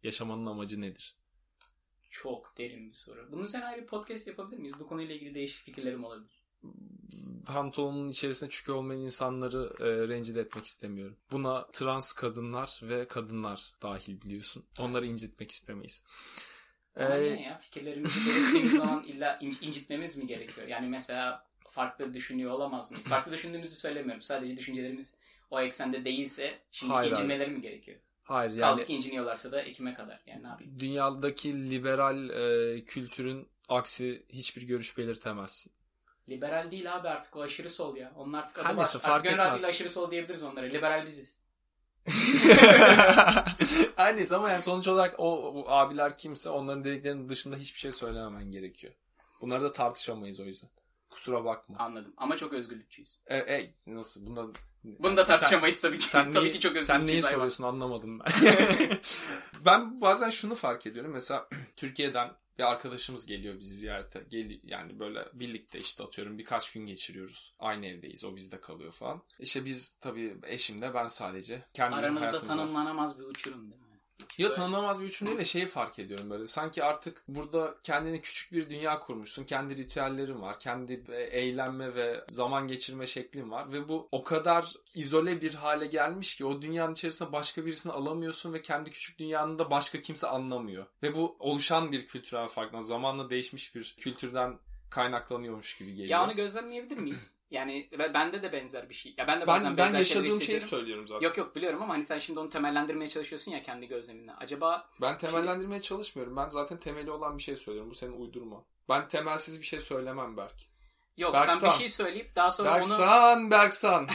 Yaşamanın 0.04 0.46
amacı 0.46 0.82
nedir? 0.82 1.16
Çok 2.10 2.58
derin 2.58 2.90
bir 2.90 2.96
soru. 2.96 3.32
Bunun 3.32 3.44
üzerine 3.44 3.66
ayrı 3.66 3.86
podcast 3.86 4.28
yapabilir 4.28 4.60
miyiz? 4.60 4.76
Bu 4.80 4.88
konuyla 4.88 5.16
ilgili 5.16 5.36
değişik 5.36 5.62
fikirlerim 5.64 6.04
olabilir. 6.04 6.44
pantolonun 7.46 8.10
içerisinde 8.10 8.50
çükü 8.50 8.72
olmayan 8.72 9.02
insanları 9.02 9.74
e, 9.80 10.08
rencide 10.08 10.42
etmek 10.42 10.66
istemiyorum. 10.66 11.18
Buna 11.32 11.68
trans 11.72 12.14
kadınlar 12.14 12.80
ve 12.84 13.08
kadınlar 13.08 13.72
dahil 13.82 14.22
biliyorsun. 14.22 14.66
Onları 14.80 15.08
incitmek 15.08 15.52
istemeyiz. 15.52 16.04
Ama 16.96 17.16
Ee, 17.16 17.24
ya? 17.24 17.58
Fikirlerimizi 17.58 18.30
belirttiğimiz 18.30 18.72
zaman 18.78 19.04
illa 19.04 19.38
in- 19.42 19.58
incitmemiz 19.62 20.18
mi 20.18 20.28
gerekiyor? 20.28 20.68
Yani 20.68 20.88
mesela 20.88 21.46
farklı 21.68 22.14
düşünüyor 22.14 22.52
olamaz 22.52 22.92
mıyız? 22.92 23.08
Farklı 23.08 23.32
düşündüğümüzü 23.32 23.76
söylemiyorum. 23.76 24.22
Sadece 24.22 24.58
düşüncelerimiz 24.58 25.18
o 25.52 25.62
eksende 25.62 26.06
değilse 26.06 26.60
şimdi 26.72 26.94
Hayır 26.94 27.12
abi. 27.12 27.16
incinmeleri 27.18 27.52
mi 27.52 27.62
gerekiyor? 27.62 27.98
hayır 28.24 28.60
Kaldı 28.60 28.80
yani 28.80 28.88
ki 28.88 28.94
inciniyorlarsa 28.94 29.52
da 29.52 29.62
ekime 29.62 29.94
kadar. 29.94 30.22
Yani 30.26 30.44
ne 30.44 30.48
yapayım? 30.48 30.80
dünyadaki 30.80 31.70
liberal 31.72 32.30
e, 32.30 32.84
kültürün 32.86 33.48
aksi 33.70 34.26
hiçbir 34.30 34.62
görüş 34.62 34.98
belirtemezsin. 34.98 35.72
Liberal 36.30 36.72
değil 36.72 36.96
abi 36.96 37.08
artık 37.10 37.36
o 37.36 37.42
aşırı 37.42 37.70
sol 37.70 37.96
ya. 37.98 38.14
Onun 38.16 38.34
artık 38.34 38.60
adı 38.60 38.68
Her 38.68 38.78
neyse, 38.78 38.90
Artık 38.98 39.02
fark 39.02 39.24
gönül 39.24 39.40
etmez. 39.40 39.64
aşırı 39.66 39.90
sol 39.90 40.12
diyebiliriz 40.12 40.44
onlara. 40.44 40.66
Liberal 40.66 41.06
biziz. 41.06 41.43
Her 43.96 44.18
neyse 44.18 44.36
ama 44.36 44.50
yani 44.50 44.62
sonuç 44.62 44.88
olarak 44.88 45.16
o, 45.18 45.52
o 45.52 45.70
abiler 45.70 46.18
kimse 46.18 46.50
onların 46.50 46.84
dediklerinin 46.84 47.30
dışında 47.30 47.56
hiçbir 47.56 47.80
şey 47.80 47.92
söylememen 47.92 48.52
gerekiyor. 48.52 48.94
Bunları 49.42 49.64
da 49.64 49.72
tartışamayız 49.72 50.40
o 50.40 50.44
yüzden. 50.44 50.70
Kusura 51.10 51.46
bakma. 51.46 51.78
Anladım. 51.80 52.14
Ama 52.18 52.38
çok 52.38 52.54
özgürlükçüyüz. 52.54 53.20
E, 53.28 53.38
e, 53.38 53.74
nasıl? 53.88 54.28
Bunda, 54.28 54.48
Bunu 54.84 55.18
da 55.18 55.24
Sen- 55.24 55.36
tartışamayız 55.36 55.82
tabii 55.82 56.00
ki. 56.00 56.06
Sen 56.06 56.32
tabii 56.32 56.46
neyi, 56.46 56.54
ki 56.54 56.60
çok 56.60 56.78
sen 56.78 57.08
neyi 57.08 57.22
soruyorsun 57.22 57.64
anlamadım 57.64 58.20
ben. 58.20 58.28
ben 59.66 60.02
bazen 60.02 60.30
şunu 60.30 60.56
fark 60.56 60.86
ediyorum. 60.88 61.12
Mesela 61.12 61.50
Türkiye'den 61.76 62.32
bir 62.58 62.64
arkadaşımız 62.72 63.26
geliyor 63.26 63.60
bizi 63.60 63.76
ziyarete. 63.76 64.24
Gel, 64.30 64.60
yani 64.64 65.00
böyle 65.00 65.26
birlikte 65.34 65.80
işte 65.80 66.04
atıyorum 66.04 66.38
birkaç 66.38 66.74
gün 66.74 66.86
geçiriyoruz. 66.86 67.54
Aynı 67.60 67.86
evdeyiz. 67.86 68.26
O 68.26 68.36
bizde 68.36 68.60
kalıyor 68.62 68.92
falan. 68.92 69.24
İşte 69.40 69.66
biz 69.66 69.90
tabii 69.90 70.38
eşimle 70.44 70.94
ben 70.94 71.08
sadece. 71.08 71.66
Kendi 71.74 71.96
Aranızda 71.96 72.38
tanımlanamaz 72.38 73.20
bir 73.20 73.24
uçurum 73.24 73.72
değil 73.72 73.82
mi? 73.82 73.83
Ya 74.38 74.52
tanınamaz 74.52 75.02
bir 75.02 75.06
üçüm 75.06 75.28
değil 75.28 75.40
de 75.40 75.46
şeyi 75.46 75.66
fark 75.66 76.00
ediyorum 76.00 76.30
böyle. 76.30 76.48
Sanki 76.48 76.84
artık 76.84 77.24
burada 77.28 77.76
kendine 77.84 78.22
küçük 78.22 78.52
bir 78.52 78.70
dünya 78.70 79.00
kurmuşsun. 79.00 79.44
Kendi 79.44 79.78
ritüellerin 79.78 80.42
var. 80.42 80.60
Kendi 80.60 81.04
e, 81.10 81.16
eğlenme 81.16 81.96
ve 81.96 82.26
zaman 82.30 82.68
geçirme 82.68 83.08
şeklin 83.08 83.52
var. 83.52 83.74
Ve 83.74 83.88
bu 83.88 84.08
o 84.12 84.24
kadar 84.24 84.74
izole 84.96 85.42
bir 85.42 85.54
hale 85.54 85.86
gelmiş 85.86 86.36
ki 86.36 86.46
o 86.46 86.62
dünyanın 86.62 86.94
içerisinde 86.94 87.32
başka 87.32 87.66
birisini 87.66 87.94
alamıyorsun 87.94 88.54
ve 88.54 88.62
kendi 88.62 88.90
küçük 88.90 89.20
dünyanı 89.20 89.60
da 89.60 89.72
başka 89.72 90.02
kimse 90.02 90.28
anlamıyor. 90.28 90.86
Ve 91.04 91.16
bu 91.16 91.36
oluşan 91.40 91.92
bir 91.92 92.06
kültürel 92.06 92.48
farkla 92.48 92.82
zamanla 92.82 93.30
değişmiş 93.30 93.76
bir 93.76 93.96
kültürden 94.00 94.60
kaynaklanıyormuş 94.90 95.78
gibi 95.78 95.90
geliyor. 95.92 96.10
Ya 96.10 96.24
onu 96.24 96.36
gözlemleyebilir 96.36 96.98
miyiz? 96.98 97.34
Yani 97.54 97.90
bende 98.14 98.44
de 98.44 98.52
benzer 98.52 98.90
bir 98.90 98.94
şey. 98.94 99.16
Ya 99.18 99.28
ben 99.28 99.42
de 99.42 99.48
bazen 99.48 99.72
ben 99.72 99.78
ben 99.78 99.86
benzer 99.94 100.04
şeyleri 100.04 100.26
yaşadığım 100.28 100.46
şeyi 100.46 100.62
söylüyorum 100.62 101.08
zaten. 101.08 101.26
Yok 101.28 101.38
yok 101.38 101.56
biliyorum 101.56 101.82
ama 101.82 101.94
hani 101.94 102.04
sen 102.04 102.20
şimdi 102.20 102.40
onu 102.40 102.50
temellendirmeye 102.50 103.10
çalışıyorsun 103.10 103.52
ya 103.52 103.64
kendi 103.64 103.88
gözleminle. 103.88 104.32
Acaba 104.32 104.90
Ben 105.02 105.18
temellendirmeye 105.18 105.82
çalışmıyorum. 105.82 106.36
Ben 106.38 106.50
zaten 106.50 106.78
temeli 106.78 107.12
olan 107.12 107.38
bir 107.38 107.44
şey 107.44 107.56
söylüyorum. 107.56 107.92
Bu 107.92 107.96
senin 107.96 108.22
uydurma. 108.22 108.64
Ben 108.90 109.08
temelsiz 109.08 109.62
bir 109.62 109.66
şey 109.66 109.80
söylemem 109.80 110.38
Berk. 110.38 110.70
yok 111.18 111.34
Berksan. 111.34 111.58
sen 111.58 111.72
bir 111.72 111.76
şey 111.76 111.90
söyleyip 111.90 112.36
daha 112.36 112.52
sonra 112.52 112.70
onu 112.70 112.78
Berksan, 112.78 113.52
Berksan. 113.52 114.08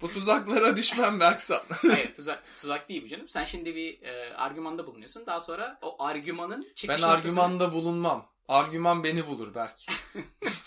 Bu 0.00 0.08
tuzaklara 0.08 0.76
düşmem 0.76 1.20
Berksan. 1.20 1.62
Hayır 1.90 2.14
tuzak, 2.14 2.42
tuzak 2.56 2.88
değil 2.88 3.04
bu 3.04 3.08
canım. 3.08 3.28
Sen 3.28 3.44
şimdi 3.44 3.74
bir 3.74 4.02
e, 4.02 4.34
argümanda 4.34 4.86
bulunuyorsun. 4.86 5.26
Daha 5.26 5.40
sonra 5.40 5.78
o 5.82 6.02
argümanın 6.04 6.62
çıkış 6.74 6.88
ben 6.88 7.08
noktasını- 7.08 7.10
argümanda 7.10 7.72
bulunmam. 7.72 8.28
Argüman 8.48 9.04
beni 9.04 9.26
bulur 9.26 9.54
Berk. 9.54 9.86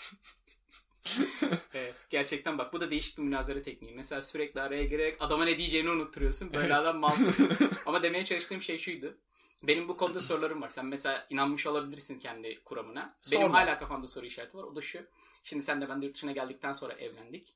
Evet, 1.74 1.94
gerçekten 2.10 2.58
bak 2.58 2.72
bu 2.72 2.80
da 2.80 2.90
değişik 2.90 3.18
bir 3.18 3.22
münazara 3.22 3.62
tekniği. 3.62 3.94
Mesela 3.94 4.22
sürekli 4.22 4.60
araya 4.60 4.84
girerek 4.84 5.16
adama 5.22 5.44
ne 5.44 5.58
diyeceğini 5.58 5.90
unutturuyorsun. 5.90 6.52
Böyle 6.54 6.66
Evet. 6.66 6.76
adam 6.76 6.98
mal. 6.98 7.14
Ama 7.86 8.02
demeye 8.02 8.24
çalıştığım 8.24 8.62
şey 8.62 8.78
şuydu. 8.78 9.16
Benim 9.62 9.88
bu 9.88 9.96
konuda 9.96 10.20
sorularım 10.20 10.62
var. 10.62 10.68
Sen 10.68 10.86
mesela 10.86 11.26
inanmış 11.30 11.66
olabilirsin 11.66 12.18
kendi 12.18 12.64
kuramına. 12.64 13.14
Benim 13.32 13.42
Sorma. 13.42 13.58
hala 13.58 13.78
kafamda 13.78 14.06
soru 14.06 14.26
işareti 14.26 14.56
var. 14.56 14.62
O 14.62 14.74
da 14.74 14.80
şu. 14.80 14.98
Şimdi 15.44 15.62
sen 15.62 15.80
de 15.80 15.88
ben 15.88 16.02
de 16.02 16.06
yurt 16.06 16.14
dışına 16.14 16.32
geldikten 16.32 16.72
sonra 16.72 16.92
evlendik. 16.92 17.48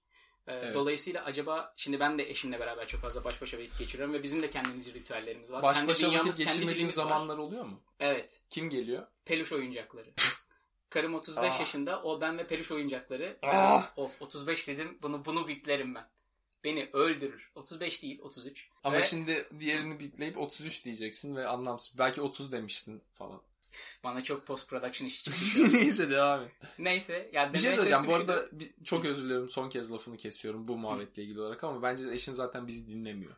Ee, 0.47 0.53
Evet. 0.53 0.75
Dolayısıyla 0.75 1.25
acaba 1.25 1.75
şimdi 1.77 2.01
ben 2.01 2.19
de 2.19 2.31
eşimle 2.31 2.61
beraber 2.61 2.87
çok 2.87 3.01
fazla 3.01 3.25
baş 3.25 3.43
başa 3.43 3.59
vakit 3.59 3.79
geçiriyorum 3.79 4.15
ve 4.15 4.23
bizim 4.23 4.43
de 4.43 4.51
kendimizce 4.51 4.93
ritüellerimiz 4.95 5.53
var. 5.53 5.63
Baş 5.63 5.77
kendi 5.77 5.89
başa 5.89 6.07
vakit 6.09 6.23
kendi 6.23 6.37
geçirmediğin 6.37 6.75
dilimiz 6.75 6.99
var. 6.99 7.03
zamanlar 7.03 7.39
oluyor 7.39 7.65
mu? 7.65 7.81
Evet. 8.01 8.41
Kim 8.51 8.71
geliyor? 8.71 9.07
Peluş 9.25 9.53
oyuncakları. 9.53 10.11
Karım 10.97 11.15
35 11.15 11.51
Ah. 11.55 11.61
yaşında. 11.61 12.03
O 12.03 12.21
ben 12.21 12.39
ve 12.39 12.47
peluş 12.47 12.71
oyuncakları. 12.73 13.37
Ah. 13.43 13.93
Of 13.99 14.23
35 14.23 14.69
dedim. 14.69 14.99
Bunu 15.03 15.25
bunu 15.25 15.49
biplerim 15.49 15.95
ben. 15.95 16.09
Beni 16.65 16.91
öldürür. 16.93 17.51
35 17.55 18.03
değil 18.03 18.19
33. 18.23 18.69
Ama 18.85 18.97
Ve 18.97 19.03
şimdi 19.03 19.47
diğerini 19.61 20.01
bipleyip 20.01 20.39
33 20.39 20.85
diyeceksin 20.85 21.37
ve 21.37 21.47
anlamsız. 21.49 21.99
Belki 21.99 22.21
30 22.23 22.53
demiştin 22.53 23.03
falan. 23.15 23.41
bana 24.05 24.25
çok 24.25 24.47
post 24.47 24.69
production 24.69 25.07
işi 25.09 25.25
çıktı. 25.25 25.41
Neyse 25.73 26.11
devam 26.11 26.41
et. 26.43 26.51
Neyse. 26.79 27.31
Ya 27.33 27.53
Bir 27.53 27.59
şey 27.59 27.73
söyleyeceğim. 27.73 28.07
Bu 28.07 28.15
arada 28.15 28.45
bir- 28.53 28.85
çok 28.85 29.05
özür 29.05 29.23
diliyorum. 29.25 29.49
Son 29.49 29.69
kez 29.69 29.93
lafını 29.93 30.17
kesiyorum 30.17 30.69
bu 30.69 30.77
muhabbetle 30.77 31.23
ilgili 31.23 31.41
olarak 31.41 31.65
ama 31.65 31.83
bence 31.83 32.11
eşin 32.11 32.33
zaten 32.33 32.67
bizi 32.67 32.87
dinlemiyor. 32.89 33.33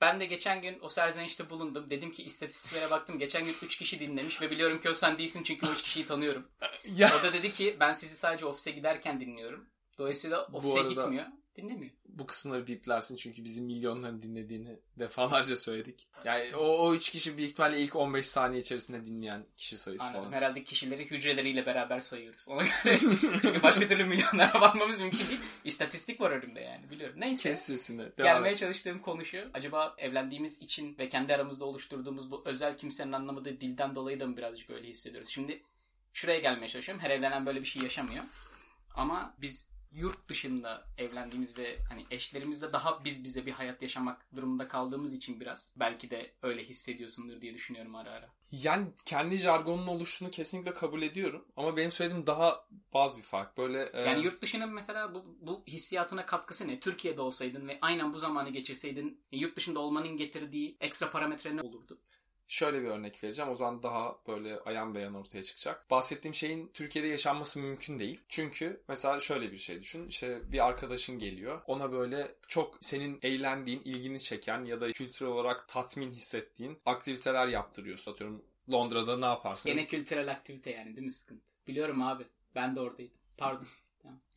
Ben 0.00 0.20
de 0.20 0.26
geçen 0.26 0.62
gün 0.62 0.78
o 0.80 0.88
serzenişte 0.88 1.50
bulundum. 1.50 1.90
Dedim 1.90 2.12
ki 2.12 2.22
istatistiklere 2.22 2.90
baktım. 2.90 3.18
Geçen 3.18 3.44
gün 3.44 3.56
3 3.62 3.78
kişi 3.78 4.00
dinlemiş 4.00 4.40
ve 4.42 4.50
biliyorum 4.50 4.80
ki 4.80 4.90
o 4.90 4.94
sen 4.94 5.18
değilsin 5.18 5.42
çünkü 5.42 5.66
o 5.66 5.70
3 5.70 5.82
kişiyi 5.82 6.06
tanıyorum. 6.06 6.48
Ya 6.96 7.10
O 7.20 7.22
da 7.22 7.32
dedi 7.32 7.52
ki 7.52 7.76
ben 7.80 7.92
sizi 7.92 8.16
sadece 8.16 8.46
ofise 8.46 8.70
giderken 8.70 9.20
dinliyorum. 9.20 9.66
Dolayısıyla 9.98 10.46
ofise 10.52 10.80
arada- 10.80 10.88
gitmiyor. 10.88 11.26
Dinlemiyor. 11.56 11.92
bu 12.08 12.26
kısımları 12.26 12.66
biplersin 12.66 13.16
çünkü 13.16 13.44
bizim 13.44 13.64
milyonların 13.64 14.22
dinlediğini 14.22 14.78
defalarca 14.98 15.56
söyledik. 15.56 16.08
Yani 16.24 16.56
o, 16.56 16.78
o 16.78 16.94
üç 16.94 17.10
kişi 17.10 17.38
büyük 17.38 17.50
ihtimalle 17.50 17.80
ilk 17.80 17.96
15 17.96 18.26
saniye 18.26 18.60
içerisinde 18.60 19.04
dinleyen 19.04 19.44
kişi 19.56 19.78
sayısı 19.78 20.04
Anladım. 20.04 20.22
falan. 20.22 20.32
Herhalde 20.32 20.64
kişileri 20.64 21.10
hücreleriyle 21.10 21.66
beraber 21.66 22.00
sayıyoruz. 22.00 22.48
Ona 22.48 22.62
göre 22.62 22.98
çünkü 23.42 23.62
başka 23.62 23.86
türlü 23.86 24.04
milyonlara 24.04 24.60
varmamız 24.60 25.00
mümkün 25.00 25.18
değil. 25.28 25.40
İstatistik 25.64 26.20
var 26.20 26.30
önümde 26.30 26.60
yani 26.60 26.90
biliyorum. 26.90 27.16
Neyse. 27.20 27.50
Kes 27.50 27.60
sesini. 27.60 28.02
Devam 28.02 28.34
Gelmeye 28.34 28.52
et. 28.52 28.58
çalıştığım 28.58 28.98
konu 28.98 29.24
şu. 29.24 29.50
Acaba 29.54 29.94
evlendiğimiz 29.98 30.62
için 30.62 30.98
ve 30.98 31.08
kendi 31.08 31.34
aramızda 31.34 31.64
oluşturduğumuz 31.64 32.30
bu 32.30 32.42
özel 32.44 32.78
kimsenin 32.78 33.12
anlamadığı 33.12 33.60
dilden 33.60 33.94
dolayı 33.94 34.20
da 34.20 34.26
mı 34.26 34.36
birazcık 34.36 34.70
öyle 34.70 34.88
hissediyoruz? 34.88 35.28
Şimdi 35.28 35.62
şuraya 36.12 36.38
gelmeye 36.38 36.68
çalışıyorum. 36.68 37.04
Her 37.04 37.10
evlenen 37.10 37.46
böyle 37.46 37.60
bir 37.60 37.66
şey 37.66 37.82
yaşamıyor. 37.82 38.24
Ama 38.94 39.34
biz 39.40 39.73
yurt 39.94 40.28
dışında 40.28 40.84
evlendiğimiz 40.98 41.58
ve 41.58 41.78
hani 41.88 42.06
eşlerimizle 42.10 42.72
daha 42.72 43.04
biz 43.04 43.24
bize 43.24 43.46
bir 43.46 43.52
hayat 43.52 43.82
yaşamak 43.82 44.26
durumunda 44.36 44.68
kaldığımız 44.68 45.14
için 45.14 45.40
biraz 45.40 45.74
belki 45.76 46.10
de 46.10 46.34
öyle 46.42 46.64
hissediyorsundur 46.64 47.40
diye 47.40 47.54
düşünüyorum 47.54 47.94
ara 47.94 48.10
ara. 48.10 48.28
Yani 48.52 48.86
kendi 49.04 49.36
jargonun 49.36 49.86
oluşunu 49.86 50.30
kesinlikle 50.30 50.74
kabul 50.74 51.02
ediyorum. 51.02 51.44
Ama 51.56 51.76
benim 51.76 51.92
söylediğim 51.92 52.26
daha 52.26 52.66
bazı 52.94 53.18
bir 53.18 53.22
fark. 53.22 53.58
Böyle 53.58 53.90
e, 53.92 54.00
Yani 54.00 54.24
yurt 54.24 54.42
dışının 54.42 54.72
mesela 54.72 55.14
bu, 55.14 55.24
bu 55.40 55.64
hissiyatına 55.66 56.26
katkısı 56.26 56.68
ne? 56.68 56.80
Türkiye'de 56.80 57.20
olsaydın 57.20 57.68
ve 57.68 57.78
aynen 57.80 58.12
bu 58.12 58.18
zamanı 58.18 58.50
geçirseydin 58.50 59.20
yurt 59.32 59.56
dışında 59.56 59.80
olmanın 59.80 60.16
getirdiği 60.16 60.76
ekstra 60.80 61.10
parametre 61.10 61.56
ne 61.56 61.60
olurdu? 61.60 61.98
Şöyle 62.48 62.82
bir 62.82 62.88
örnek 62.88 63.24
vereceğim. 63.24 63.50
O 63.50 63.54
zaman 63.54 63.82
daha 63.82 64.18
böyle 64.28 64.58
ayan 64.60 64.94
beyan 64.94 65.14
ortaya 65.14 65.42
çıkacak. 65.42 65.90
Bahsettiğim 65.90 66.34
şeyin 66.34 66.70
Türkiye'de 66.74 67.08
yaşanması 67.08 67.58
mümkün 67.58 67.98
değil. 67.98 68.20
Çünkü 68.28 68.80
mesela 68.88 69.20
şöyle 69.20 69.52
bir 69.52 69.58
şey 69.58 69.82
düşün. 69.82 70.08
İşte 70.08 70.52
bir 70.52 70.66
arkadaşın 70.66 71.18
geliyor. 71.18 71.60
Ona 71.66 71.92
böyle 71.92 72.34
çok 72.48 72.78
senin 72.80 73.18
eğlendiğin, 73.22 73.82
ilgini 73.84 74.20
çeken 74.20 74.64
ya 74.64 74.80
da 74.80 74.92
kültürel 74.92 75.32
olarak 75.32 75.68
tatmin 75.68 76.10
hissettiğin 76.10 76.78
aktiviteler 76.86 77.46
yaptırıyorsun. 77.46 78.12
Atıyorum 78.12 78.44
Londra'da 78.72 79.18
ne 79.18 79.26
yaparsın? 79.26 79.72
Gene 79.72 79.86
kültürel 79.86 80.30
aktivite 80.30 80.70
yani 80.70 80.96
değil 80.96 81.06
mi 81.06 81.12
sıkıntı? 81.12 81.52
Biliyorum 81.66 82.02
abi. 82.02 82.24
Ben 82.54 82.76
de 82.76 82.80
oradaydım. 82.80 83.18
Pardon. 83.36 83.66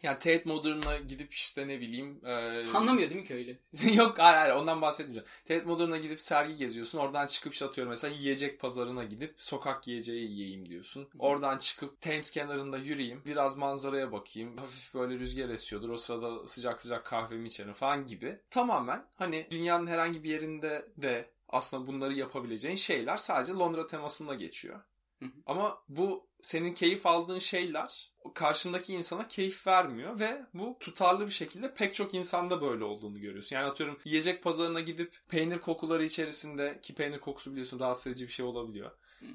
Yani 0.03 0.13
Tate 0.19 0.41
Modern'a 0.45 0.97
gidip 0.97 1.33
işte 1.33 1.67
ne 1.67 1.79
bileyim... 1.79 2.25
e, 2.25 2.65
Anlamıyor 2.74 3.09
değil 3.09 3.21
mi 3.21 3.27
köylü? 3.27 3.57
Yok 3.95 4.19
hayır 4.19 4.38
hayır 4.38 4.53
ondan 4.53 4.81
bahsetmeyeceğim. 4.81 5.27
Tate 5.45 5.62
Modern'a 5.65 5.97
gidip 5.97 6.21
sergi 6.21 6.55
geziyorsun. 6.55 6.97
Oradan 6.97 7.27
çıkıp 7.27 7.53
işte 7.53 7.65
atıyorum 7.65 7.89
mesela 7.89 8.15
yiyecek 8.15 8.59
pazarına 8.59 9.03
gidip 9.03 9.33
sokak 9.38 9.88
yiyeceği 9.88 10.31
yiyeyim 10.31 10.65
diyorsun. 10.65 11.09
Oradan 11.19 11.57
çıkıp 11.57 12.01
Thames 12.01 12.31
kenarında 12.31 12.77
yürüyeyim. 12.77 13.21
Biraz 13.25 13.57
manzaraya 13.57 14.12
bakayım. 14.12 14.57
Hafif 14.57 14.93
böyle 14.93 15.13
rüzgar 15.19 15.50
esiyordur. 15.50 15.89
O 15.89 15.97
sırada 15.97 16.47
sıcak 16.47 16.81
sıcak 16.81 17.05
kahvemi 17.05 17.47
içerim 17.47 17.74
falan 17.74 18.07
gibi. 18.07 18.39
Tamamen 18.50 19.05
hani 19.15 19.47
dünyanın 19.51 19.88
herhangi 19.88 20.24
bir 20.24 20.29
yerinde 20.29 20.91
de 20.97 21.29
aslında 21.50 21.88
bunları 21.88 22.13
yapabileceğin 22.13 22.75
şeyler 22.75 23.17
sadece 23.17 23.53
Londra 23.53 23.88
temasında 23.88 24.33
geçiyor. 24.33 24.79
Hı 25.19 25.25
hı. 25.25 25.31
Ama 25.45 25.83
bu 25.89 26.27
senin 26.41 26.74
keyif 26.74 27.05
aldığın 27.05 27.39
şeyler 27.39 28.12
karşındaki 28.33 28.93
insana 28.93 29.27
keyif 29.27 29.67
vermiyor 29.67 30.19
ve 30.19 30.45
bu 30.53 30.77
tutarlı 30.79 31.25
bir 31.25 31.31
şekilde 31.31 31.74
pek 31.74 31.95
çok 31.95 32.13
insanda 32.13 32.62
böyle 32.62 32.83
olduğunu 32.83 33.19
görüyorsun. 33.21 33.55
Yani 33.55 33.65
atıyorum 33.65 34.00
yiyecek 34.05 34.43
pazarına 34.43 34.79
gidip 34.79 35.17
peynir 35.29 35.57
kokuları 35.57 36.05
içerisinde 36.05 36.79
ki 36.81 36.95
peynir 36.95 37.19
kokusu 37.19 37.51
biliyorsun 37.51 37.79
rahatsız 37.79 38.07
edici 38.07 38.27
bir 38.27 38.31
şey 38.31 38.45
olabiliyor. 38.45 38.91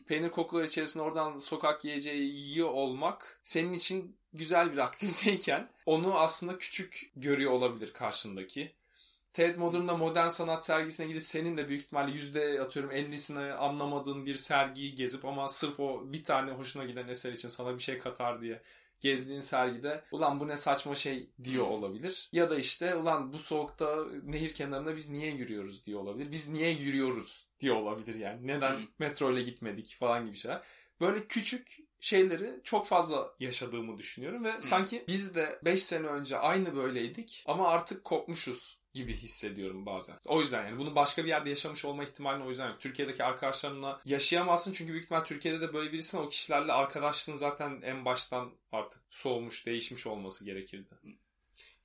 Peynir 0.06 0.30
kokuları 0.30 0.66
içerisinde 0.66 1.02
oradan 1.02 1.36
sokak 1.36 1.84
yiyeceği 1.84 2.34
yiyor 2.34 2.68
olmak 2.68 3.40
senin 3.42 3.72
için 3.72 4.16
güzel 4.32 4.72
bir 4.72 4.78
aktiviteyken 4.78 5.70
onu 5.86 6.18
aslında 6.18 6.58
küçük 6.58 7.10
görüyor 7.16 7.50
olabilir 7.50 7.92
karşındaki. 7.92 8.72
TED 9.32 9.56
Modern'da 9.56 9.96
modern 9.96 10.28
sanat 10.28 10.64
sergisine 10.64 11.06
gidip 11.06 11.26
senin 11.26 11.56
de 11.56 11.68
büyük 11.68 11.82
ihtimalle 11.82 12.12
yüzde 12.12 12.60
atıyorum 12.60 12.92
50'sini 12.92 13.52
anlamadığın 13.52 14.26
bir 14.26 14.34
sergiyi 14.34 14.94
gezip 14.94 15.24
ama 15.24 15.48
sırf 15.48 15.80
o 15.80 16.02
bir 16.12 16.24
tane 16.24 16.50
hoşuna 16.50 16.84
giden 16.84 17.08
eser 17.08 17.32
için 17.32 17.48
sana 17.48 17.74
bir 17.74 17.82
şey 17.82 17.98
katar 17.98 18.40
diye 18.40 18.62
gezdiğin 19.00 19.40
sergide 19.40 20.04
ulan 20.12 20.40
bu 20.40 20.48
ne 20.48 20.56
saçma 20.56 20.94
şey 20.94 21.30
diyor 21.44 21.66
olabilir. 21.66 22.28
Ya 22.32 22.50
da 22.50 22.56
işte 22.58 22.94
ulan 22.94 23.32
bu 23.32 23.38
soğukta 23.38 23.96
nehir 24.24 24.54
kenarında 24.54 24.96
biz 24.96 25.10
niye 25.10 25.30
yürüyoruz 25.32 25.84
diyor 25.84 26.00
olabilir. 26.00 26.32
Biz 26.32 26.48
niye 26.48 26.70
yürüyoruz 26.70 27.46
diyor 27.60 27.76
olabilir 27.76 28.14
yani. 28.14 28.46
Neden 28.46 28.76
Hmm. 28.76 28.86
metro 28.98 29.32
ile 29.32 29.42
gitmedik 29.42 29.96
falan 30.00 30.26
gibi 30.26 30.36
şeyler. 30.36 30.62
Böyle 31.00 31.26
küçük 31.26 31.78
şeyleri 32.00 32.60
çok 32.64 32.86
fazla 32.86 33.34
yaşadığımı 33.40 33.98
düşünüyorum 33.98 34.44
ve 34.44 34.52
sanki 34.60 35.04
biz 35.08 35.34
de 35.34 35.60
5 35.64 35.82
sene 35.82 36.06
önce 36.06 36.38
aynı 36.38 36.76
böyleydik 36.76 37.44
ama 37.46 37.68
artık 37.68 38.04
kopmuşuz 38.04 38.81
gibi 38.94 39.16
hissediyorum 39.16 39.86
bazen. 39.86 40.16
O 40.26 40.40
yüzden 40.40 40.64
yani 40.64 40.78
bunu 40.78 40.94
başka 40.94 41.24
bir 41.24 41.28
yerde 41.28 41.50
yaşamış 41.50 41.84
olma 41.84 42.04
ihtimalini 42.04 42.44
o 42.44 42.48
yüzden 42.48 42.68
yok. 42.68 42.80
Türkiye'deki 42.80 43.24
arkadaşlarınla 43.24 44.00
yaşayamazsın 44.04 44.72
çünkü 44.72 44.92
büyük 44.92 45.04
ihtimal 45.04 45.20
Türkiye'de 45.20 45.60
de 45.60 45.74
böyle 45.74 45.92
birisin 45.92 46.18
o 46.18 46.28
kişilerle 46.28 46.72
arkadaşlığın 46.72 47.34
zaten 47.34 47.80
en 47.82 48.04
baştan 48.04 48.50
artık 48.72 49.02
soğumuş, 49.10 49.66
değişmiş 49.66 50.06
olması 50.06 50.44
gerekirdi. 50.44 50.94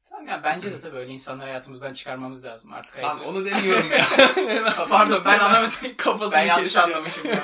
Tamam 0.10 0.28
ya 0.28 0.44
bence 0.44 0.72
de 0.72 0.82
tabii 0.82 0.98
öyle 0.98 1.12
insanları 1.12 1.48
hayatımızdan 1.48 1.94
çıkarmamız 1.94 2.46
lazım 2.46 2.74
artık. 2.74 2.98
Lan 2.98 3.24
onu 3.26 3.46
demiyorum 3.46 3.92
ya. 3.92 4.06
Pardon 4.90 5.22
ben 5.26 5.40
anlamadım. 5.40 5.74
Kafasını 5.98 6.40
ben 6.40 6.46
yanlış 6.46 6.78
anlamışım 6.78 7.30
ya. 7.30 7.44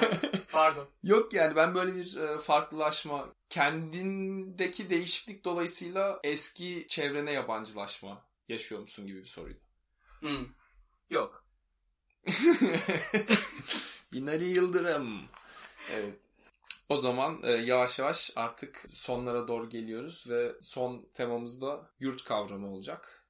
Pardon. 0.52 0.88
Yok 1.04 1.34
yani 1.34 1.56
ben 1.56 1.76
böyle 1.76 1.96
bir 1.96 2.18
e, 2.18 2.40
farklılaşma, 2.40 3.26
kendindeki 3.50 4.90
değişiklik 4.90 5.46
dolayısıyla 5.46 6.20
eski 6.24 6.86
çevrene 6.88 7.32
yabancılaşma 7.32 8.22
yaşıyor 8.54 8.82
musun 8.82 9.08
gibi 9.08 9.20
bir 9.20 9.26
soruydu. 9.26 9.60
Hmm. 10.20 10.48
Yok. 11.10 11.46
Binali 14.14 14.46
Yıldırım. 14.46 15.22
Evet. 15.92 16.20
O 16.90 16.98
zaman 16.98 17.40
e, 17.44 17.52
yavaş 17.52 18.00
yavaş 18.00 18.32
artık 18.36 18.86
sonlara 18.94 19.48
doğru 19.48 19.70
geliyoruz 19.70 20.30
ve 20.30 20.56
son 20.62 21.10
temamız 21.14 21.62
da 21.62 21.92
yurt 22.00 22.24
kavramı 22.24 22.68
olacak. 22.68 23.26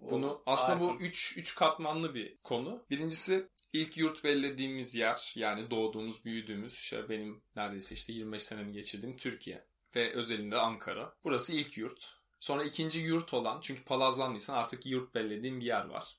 Bunu 0.00 0.42
aslında 0.46 0.80
bu 0.80 0.88
harika. 0.88 1.04
üç, 1.04 1.38
üç 1.38 1.54
katmanlı 1.54 2.14
bir 2.14 2.38
konu. 2.42 2.84
Birincisi 2.90 3.48
ilk 3.72 3.98
yurt 3.98 4.24
belirlediğimiz 4.24 4.94
yer 4.94 5.32
yani 5.36 5.70
doğduğumuz, 5.70 6.24
büyüdüğümüz 6.24 6.74
işte 6.74 7.08
benim 7.08 7.42
neredeyse 7.56 7.94
işte 7.94 8.12
25 8.12 8.42
senemi 8.42 8.72
geçirdiğim 8.72 9.16
Türkiye 9.16 9.66
ve 9.96 10.12
özelinde 10.12 10.56
Ankara. 10.56 11.14
Burası 11.24 11.56
ilk 11.56 11.78
yurt. 11.78 12.23
Sonra 12.44 12.64
ikinci 12.64 13.00
yurt 13.00 13.34
olan 13.34 13.58
çünkü 13.60 13.84
palazlandıysan 13.84 14.54
artık 14.54 14.86
yurt 14.86 15.14
belirlediğin 15.14 15.60
bir 15.60 15.64
yer 15.64 15.84
var. 15.84 16.16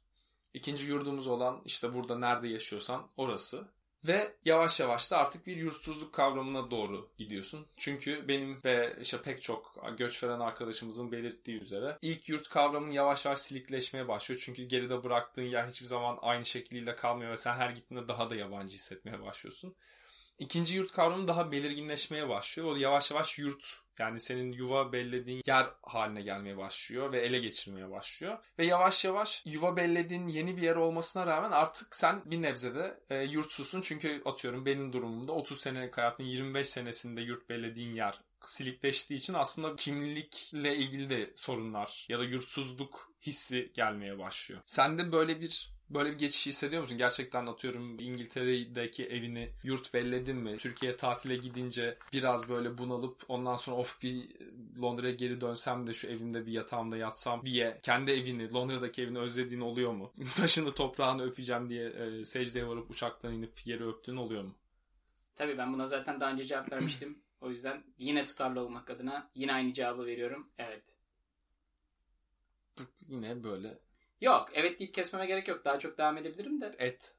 İkinci 0.53 0.85
yurdumuz 0.85 1.27
olan 1.27 1.61
işte 1.65 1.93
burada 1.93 2.19
nerede 2.19 2.47
yaşıyorsan 2.47 3.07
orası. 3.17 3.67
Ve 4.07 4.35
yavaş 4.45 4.79
yavaş 4.79 5.11
da 5.11 5.17
artık 5.17 5.47
bir 5.47 5.57
yurtsuzluk 5.57 6.13
kavramına 6.13 6.71
doğru 6.71 7.09
gidiyorsun. 7.17 7.65
Çünkü 7.77 8.27
benim 8.27 8.61
ve 8.65 8.97
işte 9.01 9.21
pek 9.21 9.41
çok 9.41 9.85
göç 9.97 10.23
veren 10.23 10.39
arkadaşımızın 10.39 11.11
belirttiği 11.11 11.59
üzere 11.59 11.97
ilk 12.01 12.29
yurt 12.29 12.49
kavramının 12.49 12.91
yavaş 12.91 13.25
yavaş 13.25 13.39
silikleşmeye 13.39 14.07
başlıyor. 14.07 14.41
Çünkü 14.45 14.63
geride 14.63 15.03
bıraktığın 15.03 15.43
yer 15.43 15.65
hiçbir 15.65 15.87
zaman 15.87 16.19
aynı 16.21 16.45
şekliyle 16.45 16.95
kalmıyor 16.95 17.31
ve 17.31 17.37
sen 17.37 17.53
her 17.53 17.69
gittiğinde 17.69 18.07
daha 18.07 18.29
da 18.29 18.35
yabancı 18.35 18.73
hissetmeye 18.73 19.21
başlıyorsun. 19.21 19.75
İkinci 20.39 20.75
yurt 20.75 20.91
kavramı 20.91 21.27
daha 21.27 21.51
belirginleşmeye 21.51 22.29
başlıyor. 22.29 22.69
O 22.69 22.75
yavaş 22.75 23.11
yavaş 23.11 23.39
yurt 23.39 23.84
yani 23.99 24.19
senin 24.19 24.51
yuva 24.51 24.91
bellediğin 24.91 25.41
yer 25.47 25.67
haline 25.83 26.21
gelmeye 26.21 26.57
başlıyor 26.57 27.11
ve 27.11 27.21
ele 27.21 27.39
geçirmeye 27.39 27.91
başlıyor. 27.91 28.37
Ve 28.59 28.65
yavaş 28.65 29.05
yavaş 29.05 29.43
yuva 29.45 29.77
bellediğin 29.77 30.27
yeni 30.27 30.57
bir 30.57 30.61
yer 30.61 30.75
olmasına 30.75 31.25
rağmen 31.25 31.51
artık 31.51 31.95
sen 31.95 32.21
bir 32.25 32.41
nebzede 32.41 32.99
e, 33.09 33.21
yurtsuzsun. 33.21 33.81
Çünkü 33.81 34.21
atıyorum 34.25 34.65
benim 34.65 34.93
durumumda 34.93 35.31
30 35.31 35.61
senelik 35.61 35.97
hayatın 35.97 36.23
25 36.23 36.69
senesinde 36.69 37.21
yurt 37.21 37.49
bellediğin 37.49 37.95
yer 37.95 38.19
silikleştiği 38.45 39.19
için 39.19 39.33
aslında 39.33 39.75
kimlikle 39.75 40.75
ilgili 40.75 41.09
de 41.09 41.33
sorunlar 41.35 42.05
ya 42.09 42.19
da 42.19 42.23
yurtsuzluk 42.23 43.11
hissi 43.21 43.71
gelmeye 43.73 44.19
başlıyor. 44.19 44.61
Sende 44.65 45.11
böyle 45.11 45.41
bir 45.41 45.74
Böyle 45.89 46.11
bir 46.11 46.17
geçiş 46.17 46.47
hissediyor 46.47 46.81
musun? 46.81 46.97
Gerçekten 46.97 47.45
atıyorum 47.45 47.99
İngiltere'deki 47.99 49.05
evini 49.05 49.49
yurt 49.63 49.93
belledin 49.93 50.37
mi? 50.37 50.57
Türkiye 50.57 50.95
tatile 50.95 51.35
gidince 51.35 51.97
biraz 52.13 52.49
böyle 52.49 52.77
bunalıp 52.77 53.23
ondan 53.27 53.55
sonra 53.55 53.77
of 53.77 54.03
bir 54.03 54.27
Londra'ya 54.81 55.13
geri 55.13 55.41
dönsem 55.41 55.87
de 55.87 55.93
şu 55.93 56.07
evimde 56.07 56.45
bir 56.45 56.51
yatağımda 56.51 56.97
yatsam 56.97 57.45
diye 57.45 57.77
kendi 57.81 58.11
evini, 58.11 58.53
Londra'daki 58.53 59.01
evini 59.01 59.19
özlediğin 59.19 59.61
oluyor 59.61 59.91
mu? 59.91 60.11
Taşını 60.35 60.71
toprağını 60.71 61.23
öpeceğim 61.23 61.69
diye 61.69 61.89
e, 61.89 62.25
secdeye 62.25 62.67
varıp 62.67 62.91
uçaktan 62.91 63.33
inip 63.33 63.67
yeri 63.67 63.87
öptüğün 63.87 64.15
oluyor 64.15 64.43
mu? 64.43 64.55
Tabii 65.35 65.57
ben 65.57 65.73
buna 65.73 65.87
zaten 65.87 66.19
daha 66.19 66.31
önce 66.31 66.43
cevap 66.43 66.71
vermiştim. 66.71 67.19
O 67.41 67.49
yüzden 67.49 67.83
yine 67.97 68.25
tutarlı 68.25 68.61
olmak 68.61 68.89
adına 68.89 69.29
yine 69.35 69.53
aynı 69.53 69.73
cevabı 69.73 70.05
veriyorum. 70.05 70.49
Evet. 70.57 70.99
Yine 73.07 73.43
böyle 73.43 73.79
Yok 74.25 74.49
evet 74.53 74.79
deyip 74.79 74.93
kesmeme 74.93 75.25
gerek 75.25 75.47
yok. 75.47 75.65
Daha 75.65 75.79
çok 75.79 75.97
devam 75.97 76.17
edebilirim 76.17 76.61
de. 76.61 76.75
et. 76.79 77.15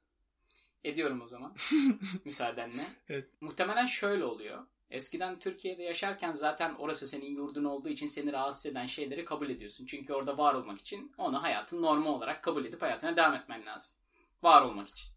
Ediyorum 0.85 1.21
o 1.23 1.27
zaman. 1.27 1.57
Müsaadenle. 2.25 2.83
Evet. 3.09 3.29
Muhtemelen 3.41 3.87
şöyle 3.87 4.25
oluyor. 4.25 4.67
Eskiden 4.91 5.39
Türkiye'de 5.39 5.83
yaşarken 5.83 6.33
zaten 6.33 6.75
orası 6.75 7.07
senin 7.07 7.27
yurdun 7.27 7.65
olduğu 7.65 7.89
için 7.89 8.07
seni 8.07 8.33
rahatsız 8.33 8.67
eden 8.73 8.87
şeyleri 8.87 9.25
kabul 9.25 9.51
ediyorsun. 9.51 9.87
Çünkü 9.87 10.13
orada 10.13 10.39
var 10.39 10.55
olmak 10.55 10.79
için 10.79 11.13
onu 11.19 11.43
hayatın 11.43 11.83
normu 11.83 12.11
olarak 12.11 12.43
kabul 12.43 12.65
edip 12.65 12.83
hayatına 12.83 13.17
devam 13.17 13.35
etmen 13.35 13.67
lazım. 13.67 13.97
Var 14.43 14.63
olmak 14.63 14.89
için. 14.89 15.13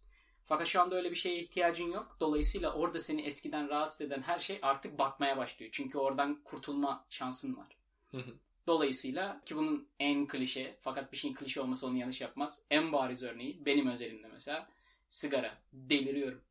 Fakat 0.46 0.68
şu 0.68 0.82
anda 0.82 0.96
öyle 0.96 1.12
bir 1.12 1.16
şeye 1.16 1.40
ihtiyacın 1.40 1.92
yok. 1.92 2.18
Dolayısıyla 2.20 2.74
orada 2.74 3.00
seni 3.00 3.22
eskiden 3.22 3.70
rahatsız 3.70 4.02
eden 4.02 4.22
her 4.22 4.40
şey 4.40 4.60
artık 4.62 5.00
batmaya 5.00 5.38
başlıyor. 5.38 5.72
Çünkü 5.74 5.98
oradan 5.98 6.40
kurtulma 6.44 7.06
şansın 7.10 7.58
var. 7.58 7.78
Dolayısıyla 8.70 9.42
ki 9.46 9.56
bunun 9.56 9.88
en 10.00 10.28
klişe 10.28 10.76
fakat 10.82 11.12
bir 11.12 11.18
şeyin 11.18 11.36
klişe 11.36 11.62
olması 11.62 11.88
onu 11.88 11.98
yanlış 11.98 12.22
yapmaz. 12.22 12.62
En 12.72 12.92
bariz 12.92 13.24
örneği 13.24 13.66
benim 13.66 13.88
özelimde 13.92 14.28
mesela 14.28 14.68
sigara. 15.08 15.52
Deliriyorum. 15.74 16.42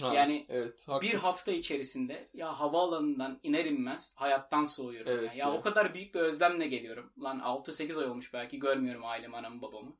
Ha, 0.00 0.14
Yani 0.14 0.46
evet, 0.48 0.86
bir 1.02 1.14
hafta 1.14 1.52
içerisinde 1.52 2.28
ya 2.34 2.60
havaalanından 2.60 3.40
iner 3.42 3.64
inmez 3.64 4.14
hayattan 4.16 4.64
soğuyorum. 4.64 5.12
Evet 5.12 5.22
ya. 5.22 5.32
ya 5.34 5.52
ya. 5.52 5.52
o 5.52 5.60
kadar 5.60 5.94
büyük 5.94 6.14
bir 6.14 6.20
özlemle 6.20 6.66
geliyorum. 6.66 7.12
Lan 7.22 7.38
6-8 7.38 7.98
ay 8.00 8.04
olmuş 8.10 8.34
belki 8.34 8.58
görmüyorum 8.58 9.04
ailemi, 9.04 9.36
anamı, 9.36 9.62
babamı. 9.62 9.96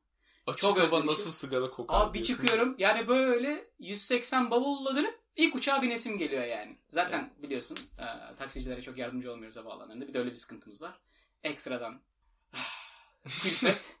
Açık 0.47 0.61
çok 0.61 0.77
hava 0.77 0.85
özlemişim. 0.85 1.11
nasıl 1.11 1.31
sigara 1.31 1.69
kokar 1.69 2.01
Abi 2.01 2.19
bir 2.19 2.25
diyorsun. 2.25 2.45
çıkıyorum 2.45 2.75
yani 2.79 3.07
böyle 3.07 3.67
180 3.79 4.51
bavulla 4.51 4.95
dönüp 4.95 5.19
ilk 5.35 5.55
uçağa 5.55 5.81
binesim 5.81 6.17
geliyor 6.17 6.43
yani. 6.43 6.77
Zaten 6.87 7.33
biliyorsun 7.37 7.77
e, 7.99 8.35
taksicilere 8.35 8.81
çok 8.81 8.97
yardımcı 8.97 9.31
olmuyoruz 9.31 9.57
havaalanlarında. 9.57 10.07
Bir 10.07 10.13
de 10.13 10.19
öyle 10.19 10.31
bir 10.31 10.35
sıkıntımız 10.35 10.81
var. 10.81 10.99
Ekstradan 11.47 12.01
külfet. 13.43 13.95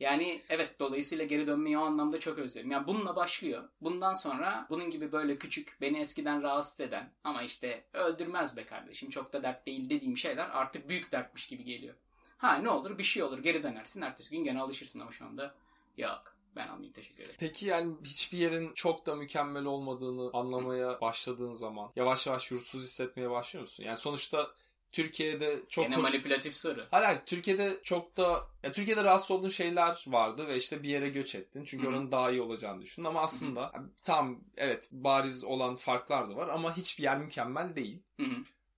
Yani 0.00 0.42
evet 0.48 0.80
dolayısıyla 0.80 1.24
geri 1.24 1.46
dönmeyi 1.46 1.78
o 1.78 1.82
anlamda 1.82 2.20
çok 2.20 2.38
özlerim. 2.38 2.70
Yani 2.70 2.86
bununla 2.86 3.16
başlıyor. 3.16 3.68
Bundan 3.80 4.12
sonra 4.12 4.66
bunun 4.70 4.90
gibi 4.90 5.12
böyle 5.12 5.38
küçük 5.38 5.76
beni 5.80 6.00
eskiden 6.00 6.42
rahatsız 6.42 6.80
eden 6.80 7.12
ama 7.24 7.42
işte 7.42 7.84
öldürmez 7.92 8.56
be 8.56 8.66
kardeşim 8.66 9.10
çok 9.10 9.32
da 9.32 9.42
dert 9.42 9.66
değil 9.66 9.90
dediğim 9.90 10.16
şeyler 10.16 10.48
artık 10.48 10.88
büyük 10.88 11.12
dertmiş 11.12 11.46
gibi 11.46 11.64
geliyor. 11.64 11.94
Ha 12.38 12.54
ne 12.54 12.70
olur 12.70 12.98
bir 12.98 13.02
şey 13.04 13.22
olur 13.22 13.38
geri 13.38 13.62
dönersin 13.62 14.02
ertesi 14.02 14.36
gün 14.36 14.44
gene 14.44 14.60
alışırsın 14.60 15.00
ama 15.00 15.12
şu 15.12 15.24
anda 15.24 15.54
yok 15.96 16.36
ben 16.56 16.68
almayayım 16.68 16.92
teşekkür 16.92 17.22
ederim. 17.22 17.36
Peki 17.40 17.66
yani 17.66 17.94
hiçbir 18.04 18.38
yerin 18.38 18.72
çok 18.74 19.06
da 19.06 19.14
mükemmel 19.16 19.64
olmadığını 19.64 20.30
anlamaya 20.32 21.00
başladığın 21.00 21.52
zaman 21.52 21.90
yavaş 21.96 22.26
yavaş 22.26 22.50
yurtsuz 22.50 22.82
hissetmeye 22.82 23.30
başlıyor 23.30 23.60
musun? 23.60 23.84
Yani 23.84 23.96
sonuçta 23.96 24.50
Türkiye'de 24.92 25.60
çok 25.68 25.84
Gene 25.84 25.96
hoş... 25.96 26.04
manipülatif 26.04 26.54
soru. 26.54 26.86
Hayır, 26.90 27.04
hayır 27.06 27.20
Türkiye'de 27.26 27.76
çok 27.82 28.16
da 28.16 28.40
ya 28.62 28.72
Türkiye'de 28.72 29.04
rahatsız 29.04 29.30
olduğun 29.30 29.48
şeyler 29.48 30.04
vardı 30.06 30.48
ve 30.48 30.56
işte 30.56 30.82
bir 30.82 30.88
yere 30.88 31.08
göç 31.08 31.34
ettin. 31.34 31.64
Çünkü 31.64 31.84
Hı 31.86 31.90
hı. 31.90 31.92
oranın 31.92 32.12
daha 32.12 32.30
iyi 32.30 32.40
olacağını 32.40 32.82
düşündün 32.82 33.08
ama 33.08 33.20
aslında 33.22 33.70
yani 33.74 33.86
tam 34.04 34.40
evet 34.56 34.88
bariz 34.92 35.44
olan 35.44 35.74
farklar 35.74 36.30
da 36.30 36.36
var 36.36 36.48
ama 36.48 36.76
hiçbir 36.76 37.02
yer 37.04 37.18
mükemmel 37.18 37.76
değil. 37.76 38.02
Hı 38.20 38.26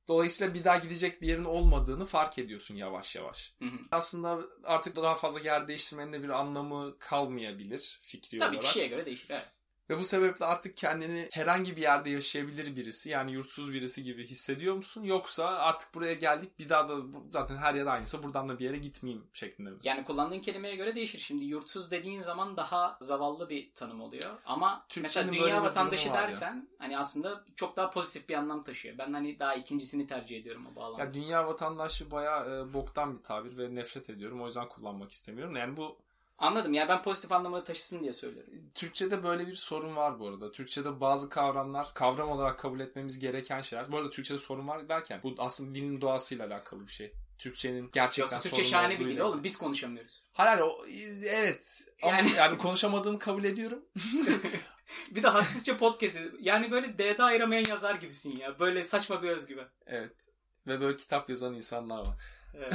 Dolayısıyla 0.08 0.54
bir 0.54 0.64
daha 0.64 0.76
gidecek 0.76 1.22
bir 1.22 1.26
yerin 1.28 1.44
olmadığını 1.44 2.06
fark 2.06 2.38
ediyorsun 2.38 2.74
yavaş 2.76 3.16
yavaş. 3.16 3.54
hı 3.58 3.64
hı. 3.64 3.78
Aslında 3.90 4.38
artık 4.64 4.96
daha 4.96 5.14
fazla 5.14 5.40
yer 5.40 5.68
değiştirmenin 5.68 6.12
de 6.12 6.22
bir 6.22 6.28
anlamı 6.28 6.98
kalmayabilir 6.98 7.98
fikri 8.02 8.38
Tabii 8.38 8.56
olarak. 8.56 8.62
kişiye 8.62 8.86
göre 8.86 9.06
değişir. 9.06 9.26
Evet. 9.30 9.46
Ve 9.90 9.98
bu 9.98 10.04
sebeple 10.04 10.44
artık 10.44 10.76
kendini 10.76 11.28
herhangi 11.32 11.76
bir 11.76 11.82
yerde 11.82 12.10
yaşayabilir 12.10 12.76
birisi 12.76 13.10
yani 13.10 13.32
yurtsuz 13.32 13.72
birisi 13.72 14.02
gibi 14.02 14.26
hissediyor 14.26 14.74
musun? 14.74 15.02
Yoksa 15.02 15.46
artık 15.46 15.94
buraya 15.94 16.14
geldik 16.14 16.58
bir 16.58 16.68
daha 16.68 16.88
da 16.88 16.94
zaten 17.28 17.56
her 17.56 17.74
yer 17.74 17.86
aynısı 17.86 18.22
buradan 18.22 18.48
da 18.48 18.58
bir 18.58 18.64
yere 18.64 18.78
gitmeyeyim 18.78 19.26
şeklinde 19.32 19.70
mi? 19.70 19.76
Yani 19.82 20.04
kullandığın 20.04 20.40
kelimeye 20.40 20.76
göre 20.76 20.94
değişir. 20.94 21.18
Şimdi 21.18 21.44
yurtsuz 21.44 21.90
dediğin 21.90 22.20
zaman 22.20 22.56
daha 22.56 22.98
zavallı 23.00 23.48
bir 23.48 23.74
tanım 23.74 24.00
oluyor. 24.00 24.30
Ama 24.46 24.86
Türkçenin 24.88 25.26
mesela 25.26 25.46
dünya 25.46 25.62
vatandaşı 25.62 26.10
var 26.10 26.14
ya. 26.14 26.22
dersen 26.22 26.68
hani 26.78 26.98
aslında 26.98 27.44
çok 27.56 27.76
daha 27.76 27.90
pozitif 27.90 28.28
bir 28.28 28.34
anlam 28.34 28.62
taşıyor. 28.62 28.98
Ben 28.98 29.12
hani 29.12 29.38
daha 29.38 29.54
ikincisini 29.54 30.06
tercih 30.06 30.40
ediyorum 30.40 30.66
o 30.72 30.76
bağlamda. 30.76 31.04
Ya 31.04 31.14
dünya 31.14 31.46
vatandaşı 31.46 32.10
bayağı 32.10 32.68
e, 32.68 32.72
boktan 32.72 33.16
bir 33.16 33.22
tabir 33.22 33.58
ve 33.58 33.74
nefret 33.74 34.10
ediyorum. 34.10 34.42
O 34.42 34.46
yüzden 34.46 34.68
kullanmak 34.68 35.10
istemiyorum. 35.10 35.56
Yani 35.56 35.76
bu 35.76 35.98
Anladım 36.38 36.74
ya 36.74 36.88
ben 36.88 37.02
pozitif 37.02 37.32
anlamını 37.32 37.64
taşısın 37.64 38.00
diye 38.00 38.12
söylüyorum. 38.12 38.52
Türkçe'de 38.74 39.22
böyle 39.22 39.46
bir 39.46 39.52
sorun 39.52 39.96
var 39.96 40.18
bu 40.18 40.28
arada. 40.28 40.52
Türkçe'de 40.52 41.00
bazı 41.00 41.28
kavramlar 41.28 41.94
kavram 41.94 42.28
olarak 42.28 42.58
kabul 42.58 42.80
etmemiz 42.80 43.18
gereken 43.18 43.60
şeyler. 43.60 43.92
Bu 43.92 43.96
arada 43.96 44.10
Türkçe'de 44.10 44.38
sorun 44.38 44.68
var 44.68 44.88
derken 44.88 45.20
bu 45.22 45.34
aslında 45.38 45.74
dilin 45.74 46.00
doğasıyla 46.00 46.46
alakalı 46.46 46.86
bir 46.86 46.92
şey. 46.92 47.12
Türkçenin 47.38 47.90
gerçekten 47.92 48.36
Yoksa 48.36 48.40
Türkçe 48.40 48.64
şahane 48.64 49.00
bir 49.00 49.08
dil 49.08 49.18
oğlum 49.18 49.44
biz 49.44 49.58
konuşamıyoruz. 49.58 50.24
Hayır 50.32 50.50
hayır 50.50 50.62
o, 50.62 50.84
evet. 51.28 51.86
Ama 52.02 52.12
Yani- 52.12 52.32
yani... 52.36 52.58
konuşamadığımı 52.58 53.18
kabul 53.18 53.44
ediyorum. 53.44 53.84
Bir 55.10 55.22
de 55.22 55.28
haksızca 55.28 55.76
podcast'i 55.76 56.32
yani 56.40 56.70
böyle 56.70 56.98
D'de 56.98 57.22
ayıramayan 57.22 57.64
yazar 57.68 57.94
gibisin 57.94 58.36
ya. 58.36 58.58
Böyle 58.58 58.84
saçma 58.84 59.22
bir 59.22 59.28
özgüven. 59.28 59.68
Evet. 59.86 60.28
Ve 60.66 60.80
böyle 60.80 60.96
kitap 60.96 61.30
yazan 61.30 61.54
insanlar 61.54 61.98
var. 61.98 62.16
Evet. 62.56 62.74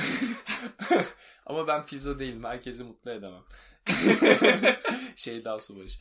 Ama 1.45 1.67
ben 1.67 1.85
pizza 1.85 2.19
değilim. 2.19 2.43
Herkesi 2.43 2.83
mutlu 2.83 3.11
edemem. 3.11 3.43
şey 5.15 5.43
daha 5.43 5.59
subaşı. 5.59 5.99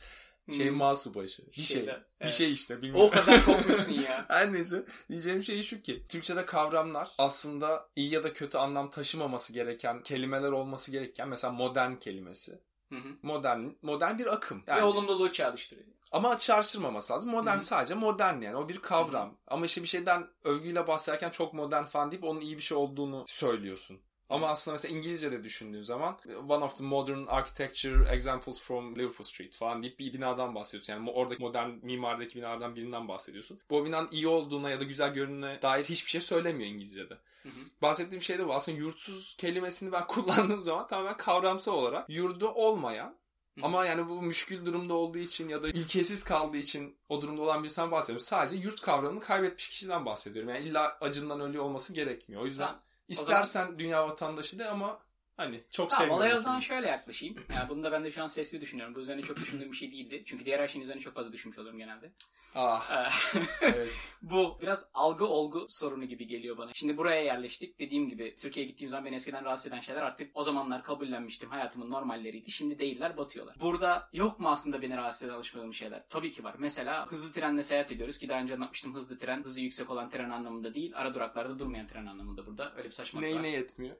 Şey 0.51 0.69
Hmm. 0.69 0.95
subaşı. 0.95 1.47
Bir 1.47 1.53
şey. 1.53 1.63
Şeyda, 1.65 1.91
Bir 1.95 2.25
evet. 2.25 2.33
şey 2.33 2.51
işte. 2.51 2.81
Bilmiyorum. 2.81 3.01
o 3.01 3.09
kadar 3.09 3.45
kopmuşsun 3.45 3.93
ya. 3.93 4.25
Her 4.27 4.53
neyse 4.53 4.85
diyeceğim 5.09 5.43
şey 5.43 5.61
şu 5.61 5.81
ki 5.81 6.05
Türkçe'de 6.09 6.45
kavramlar 6.45 7.09
aslında 7.17 7.89
iyi 7.95 8.09
ya 8.09 8.23
da 8.23 8.33
kötü 8.33 8.57
anlam 8.57 8.89
taşımaması 8.89 9.53
gereken 9.53 10.03
kelimeler 10.03 10.51
olması 10.51 10.91
gerekirken 10.91 11.29
mesela 11.29 11.53
modern 11.53 11.95
kelimesi. 11.95 12.61
Hı 12.89 12.95
hı. 12.95 13.09
Modern 13.21 13.67
modern 13.81 14.17
bir 14.17 14.33
akım. 14.33 14.57
Ve 14.67 14.71
Yani. 14.71 14.83
olumluluğu 14.83 15.31
çağrıştırıyor. 15.31 15.87
Ama 16.11 16.37
çağrıştırmaması 16.37 17.13
lazım. 17.13 17.31
Modern 17.31 17.57
Hı. 17.57 17.59
sadece 17.59 17.95
modern 17.95 18.41
yani. 18.41 18.55
O 18.55 18.69
bir 18.69 18.77
kavram. 18.77 19.37
Ama 19.47 19.65
işte 19.65 19.83
bir 19.83 19.87
şeyden 19.87 20.27
övgüyle 20.43 20.87
bahsederken 20.87 21.29
çok 21.29 21.53
modern 21.53 21.83
falan 21.83 22.11
deyip 22.11 22.23
onun 22.23 22.41
iyi 22.41 22.57
bir 22.57 22.61
şey 22.61 22.77
olduğunu 22.77 23.23
söylüyorsun. 23.27 23.99
Ama 24.29 24.47
aslında 24.47 24.73
mesela 24.75 24.97
İngilizce'de 24.97 25.43
düşündüğün 25.43 25.81
zaman 25.81 26.17
one 26.49 26.63
of 26.63 26.77
the 26.77 26.83
modern 26.83 27.25
architecture 27.27 28.15
examples 28.15 28.61
from 28.61 28.95
Liverpool 28.95 29.27
Street 29.27 29.55
falan 29.55 29.83
deyip 29.83 29.99
bir 29.99 30.13
binadan 30.13 30.55
bahsediyorsun. 30.55 30.93
Yani 30.93 31.11
oradaki 31.11 31.41
modern 31.41 31.69
mimardaki 31.81 32.35
binalardan 32.35 32.75
birinden 32.75 33.07
bahsediyorsun. 33.07 33.59
Bu 33.69 33.85
binanın 33.85 34.07
iyi 34.11 34.27
olduğuna 34.27 34.69
ya 34.69 34.79
da 34.79 34.83
güzel 34.83 35.13
görününe 35.13 35.61
dair 35.61 35.83
hiçbir 35.85 36.09
şey 36.09 36.21
söylemiyor 36.21 36.69
İngilizce'de. 36.69 37.17
Hı 37.43 37.49
hı. 37.49 37.61
Bahsettiğim 37.81 38.21
şey 38.21 38.39
de 38.39 38.47
bu. 38.47 38.53
Aslında 38.53 38.77
yurtsuz 38.77 39.35
kelimesini 39.37 39.91
ben 39.91 40.03
kullandığım 40.07 40.63
zaman 40.63 40.87
tamamen 40.87 41.17
kavramsal 41.17 41.73
olarak 41.73 42.09
yurdu 42.09 42.47
olmayan 42.47 43.15
Hı. 43.61 43.65
ama 43.65 43.85
yani 43.85 44.09
bu 44.09 44.21
müşkül 44.21 44.65
durumda 44.65 44.93
olduğu 44.93 45.17
için 45.17 45.49
ya 45.49 45.63
da 45.63 45.69
ilkesiz 45.69 46.23
kaldığı 46.23 46.57
için 46.57 46.95
o 47.09 47.21
durumda 47.21 47.41
olan 47.41 47.63
birisinden 47.63 47.91
bahsediyorum. 47.91 48.25
Sadece 48.25 48.55
yurt 48.55 48.81
kavramını 48.81 49.19
kaybetmiş 49.19 49.69
kişiden 49.69 50.05
bahsediyorum. 50.05 50.49
Yani 50.49 50.65
illa 50.65 50.97
acından 51.01 51.41
ölüyor 51.41 51.63
olması 51.63 51.93
gerekmiyor. 51.93 52.41
O 52.41 52.45
yüzden 52.45 52.65
Tamam. 52.65 52.81
istersen 53.07 53.79
dünya 53.79 54.07
vatandaşı 54.07 54.59
de 54.59 54.69
ama 54.69 54.99
Hani 55.39 55.63
çok 55.71 55.89
Tamam, 55.89 55.99
sevmiyorum. 56.01 56.23
olaya 56.23 56.35
o 56.35 56.39
zaman 56.39 56.59
şöyle 56.59 56.87
yaklaşayım. 56.87 57.35
Yani 57.55 57.69
bunu 57.69 57.83
da 57.83 57.91
ben 57.91 58.03
de 58.03 58.11
şu 58.11 58.23
an 58.23 58.27
sesli 58.27 58.61
düşünüyorum. 58.61 58.95
Bu 58.95 58.99
üzerine 58.99 59.21
çok 59.21 59.37
düşündüğüm 59.37 59.71
bir 59.71 59.77
şey 59.77 59.91
değildi. 59.91 60.23
Çünkü 60.25 60.45
diğer 60.45 60.59
her 60.59 60.67
şeyin 60.67 60.83
üzerine 60.83 61.01
çok 61.01 61.13
fazla 61.13 61.31
düşünmüş 61.33 61.57
oluyorum 61.57 61.79
genelde. 61.79 62.11
Ah 62.55 62.91
Ee, 62.91 63.39
evet. 63.61 63.91
Bu 64.21 64.57
biraz 64.61 64.89
algı 64.93 65.27
olgu 65.27 65.65
sorunu 65.69 66.05
gibi 66.05 66.27
geliyor 66.27 66.57
bana. 66.57 66.71
Şimdi 66.73 66.97
buraya 66.97 67.21
yerleştik. 67.21 67.79
Dediğim 67.79 68.09
gibi 68.09 68.37
Türkiye'ye 68.39 68.71
gittiğim 68.71 68.89
zaman 68.89 69.05
beni 69.05 69.15
eskiden 69.15 69.45
rahatsız 69.45 69.67
eden 69.67 69.79
şeyler 69.79 70.01
artık 70.01 70.31
o 70.33 70.43
zamanlar 70.43 70.83
kabullenmiştim. 70.83 71.49
Hayatımın 71.49 71.91
normalleriydi. 71.91 72.51
Şimdi 72.51 72.79
değiller 72.79 73.17
batıyorlar. 73.17 73.55
Burada 73.61 74.09
yok 74.13 74.39
mu 74.39 74.49
aslında 74.49 74.81
beni 74.81 74.97
rahatsız 74.97 75.23
eden 75.23 75.33
alışmadığım 75.33 75.73
şeyler? 75.73 76.03
Tabii 76.09 76.31
ki 76.31 76.43
var. 76.43 76.55
Mesela 76.57 77.05
hızlı 77.07 77.31
trenle 77.31 77.63
seyahat 77.63 77.91
ediyoruz 77.91 78.17
ki 78.17 78.29
daha 78.29 78.41
önce 78.41 78.53
anlatmıştım. 78.55 78.95
Hızlı 78.95 79.17
tren 79.17 79.43
hızı 79.43 79.61
yüksek 79.61 79.89
olan 79.89 80.09
tren 80.09 80.29
anlamında 80.29 80.75
değil. 80.75 80.91
Ara 80.95 81.13
duraklarda 81.15 81.59
durmayan 81.59 81.87
tren 81.87 82.05
anlamında 82.05 82.45
burada. 82.45 82.73
Öyle 82.77 82.87
bir 82.87 82.93
saçmalık 82.93 83.27
var. 83.27 83.31
Neyine 83.33 83.49
yetmiyor? 83.49 83.95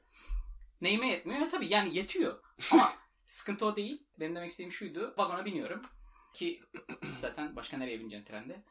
Neyime 0.82 1.08
yetmiyor? 1.08 1.40
Ya 1.40 1.48
tabii 1.48 1.74
yani 1.74 1.98
yetiyor. 1.98 2.44
Ama 2.72 2.94
sıkıntı 3.26 3.66
o 3.66 3.76
değil. 3.76 4.04
Benim 4.20 4.36
demek 4.36 4.50
istediğim 4.50 4.72
şuydu. 4.72 5.14
Vagona 5.18 5.46
biniyorum. 5.46 5.82
Ki 6.34 6.62
zaten 7.18 7.56
başka 7.56 7.78
nereye 7.78 8.00
bineceksin 8.00 8.26
trende? 8.26 8.64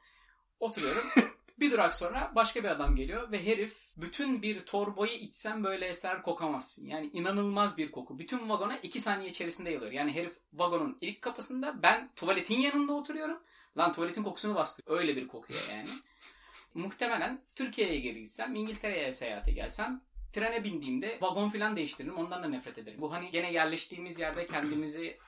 Oturuyorum. 0.61 1.03
bir 1.61 1.71
durak 1.71 1.95
sonra 1.95 2.33
başka 2.35 2.65
bir 2.65 2.69
adam 2.69 2.97
geliyor 2.97 3.33
ve 3.33 3.47
herif 3.47 3.77
bütün 3.97 4.43
bir 4.43 4.59
torbayı 4.67 5.19
içsen 5.19 5.65
böyle 5.65 5.87
eser 5.87 6.23
kokamazsın. 6.23 6.87
Yani 6.87 7.11
inanılmaz 7.13 7.77
bir 7.79 7.91
koku. 7.91 8.19
Bütün 8.19 8.49
vagona 8.49 8.77
iki 8.77 9.01
saniye 9.01 9.31
içerisinde 9.31 9.69
yayılıyor. 9.69 9.93
Yani 9.93 10.15
herif 10.15 10.37
vagonun 10.53 10.99
ilk 11.01 11.23
kapısında 11.23 11.83
ben 11.83 12.11
tuvaletin 12.17 12.61
yanında 12.61 12.93
oturuyorum. 12.93 13.43
Lan 13.79 13.93
tuvaletin 13.93 14.23
kokusunu 14.23 14.55
bastı. 14.55 14.83
Öyle 14.87 15.17
bir 15.17 15.29
kokuyor 15.29 15.61
yani. 15.71 15.89
Muhtemelen 16.75 17.43
Türkiye'ye 17.55 18.01
geri 18.01 18.21
gitsem, 18.21 18.55
İngiltere'ye 18.55 19.15
seyahate 19.15 19.53
gelsem 19.53 20.01
trene 20.33 20.65
bindiğimde 20.65 21.19
vagon 21.21 21.49
falan 21.49 21.77
değiştiririm. 21.77 22.17
Ondan 22.17 22.43
da 22.43 22.49
nefret 22.49 22.79
ederim. 22.79 23.01
Bu 23.01 23.13
hani 23.13 23.31
gene 23.31 23.53
yerleştiğimiz 23.53 24.21
yerde 24.21 24.47
kendimizi 24.47 25.19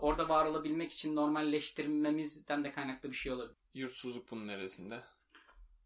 orada 0.00 0.28
var 0.28 0.46
olabilmek 0.46 0.92
için 0.92 1.16
normalleştirmemizden 1.16 2.64
de 2.64 2.72
kaynaklı 2.72 3.10
bir 3.10 3.16
şey 3.16 3.32
olabilir. 3.32 3.56
Yurtsuzluk 3.74 4.30
bunun 4.30 4.46
neresinde? 4.48 5.00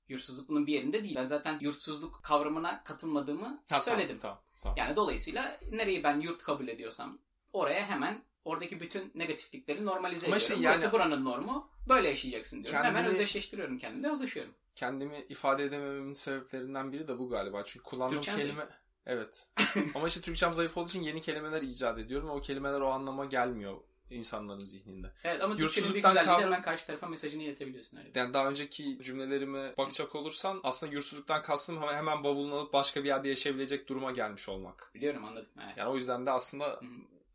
Yurtsuzluk 0.08 0.48
bunun 0.48 0.66
bir 0.66 0.72
yerinde 0.72 1.04
değil. 1.04 1.14
Ben 1.16 1.24
zaten 1.24 1.58
yurtsuzluk 1.60 2.20
kavramına 2.22 2.84
katılmadığımı 2.84 3.62
Ha, 3.70 3.80
söyledim. 3.80 4.18
Tamam, 4.18 4.38
tamam, 4.38 4.62
tamam. 4.62 4.76
Yani 4.78 4.96
dolayısıyla 4.96 5.60
nereyi 5.70 6.02
ben 6.04 6.20
yurt 6.20 6.42
kabul 6.42 6.68
ediyorsam 6.68 7.18
oraya 7.52 7.86
hemen 7.86 8.22
oradaki 8.44 8.80
bütün 8.80 9.12
negatiflikleri 9.14 9.86
normalize 9.86 10.26
Ama 10.26 10.36
ediyorum. 10.36 10.56
şey 10.56 10.64
yani- 10.64 10.76
Burası 10.78 10.92
buranın 10.92 11.24
normu. 11.24 11.70
Böyle 11.88 12.08
yaşayacaksın 12.08 12.64
diyorum. 12.64 12.78
Hemen 12.84 12.92
Kendini- 12.94 13.08
özdeşleştiriyorum 13.12 13.78
kendimle. 13.78 14.10
Özdeşiyorum. 14.10 14.54
Kendimi 14.78 15.26
ifade 15.28 15.64
edemememin 15.64 16.12
sebeplerinden 16.12 16.92
biri 16.92 17.08
de 17.08 17.18
bu 17.18 17.28
galiba. 17.28 17.62
Çünkü 17.64 17.84
kullandığım 17.84 18.20
Türkçen 18.20 18.36
kelime... 18.36 18.66
Evet. 19.06 19.46
Ama 19.94 20.06
işte 20.06 20.20
Türkçem 20.20 20.54
zayıf 20.54 20.76
olduğu 20.76 20.88
için 20.88 21.02
yeni 21.02 21.20
kelimeler 21.20 21.62
icat 21.62 21.98
ediyorum 21.98 22.30
o 22.30 22.40
kelimeler 22.40 22.80
o 22.80 22.88
anlama 22.88 23.24
gelmiyor 23.24 23.76
insanların 24.10 24.58
zihninde. 24.58 25.12
Evet 25.24 25.42
ama 25.42 25.56
Türkçenin 25.56 26.02
kavram- 26.02 26.42
hemen 26.42 26.62
karşı 26.62 26.86
tarafa 26.86 27.06
mesajını 27.06 27.42
iletebiliyorsun. 27.42 27.98
Öyle. 27.98 28.10
Yani 28.14 28.34
daha 28.34 28.48
önceki 28.48 29.02
cümlelerime 29.02 29.74
bakacak 29.78 30.14
olursan 30.14 30.60
aslında 30.62 30.92
yurtsuzluktan 30.92 31.42
kastım 31.42 31.82
hemen, 31.82 31.94
hemen 31.94 32.24
bavulunu 32.24 32.54
alıp 32.54 32.72
başka 32.72 33.04
bir 33.04 33.08
yerde 33.08 33.28
yaşayabilecek 33.28 33.88
duruma 33.88 34.10
gelmiş 34.10 34.48
olmak. 34.48 34.90
Biliyorum 34.94 35.24
anladım. 35.24 35.50
Evet. 35.64 35.76
Yani 35.76 35.90
o 35.90 35.96
yüzden 35.96 36.26
de 36.26 36.30
aslında 36.30 36.66
Hı. 36.66 36.84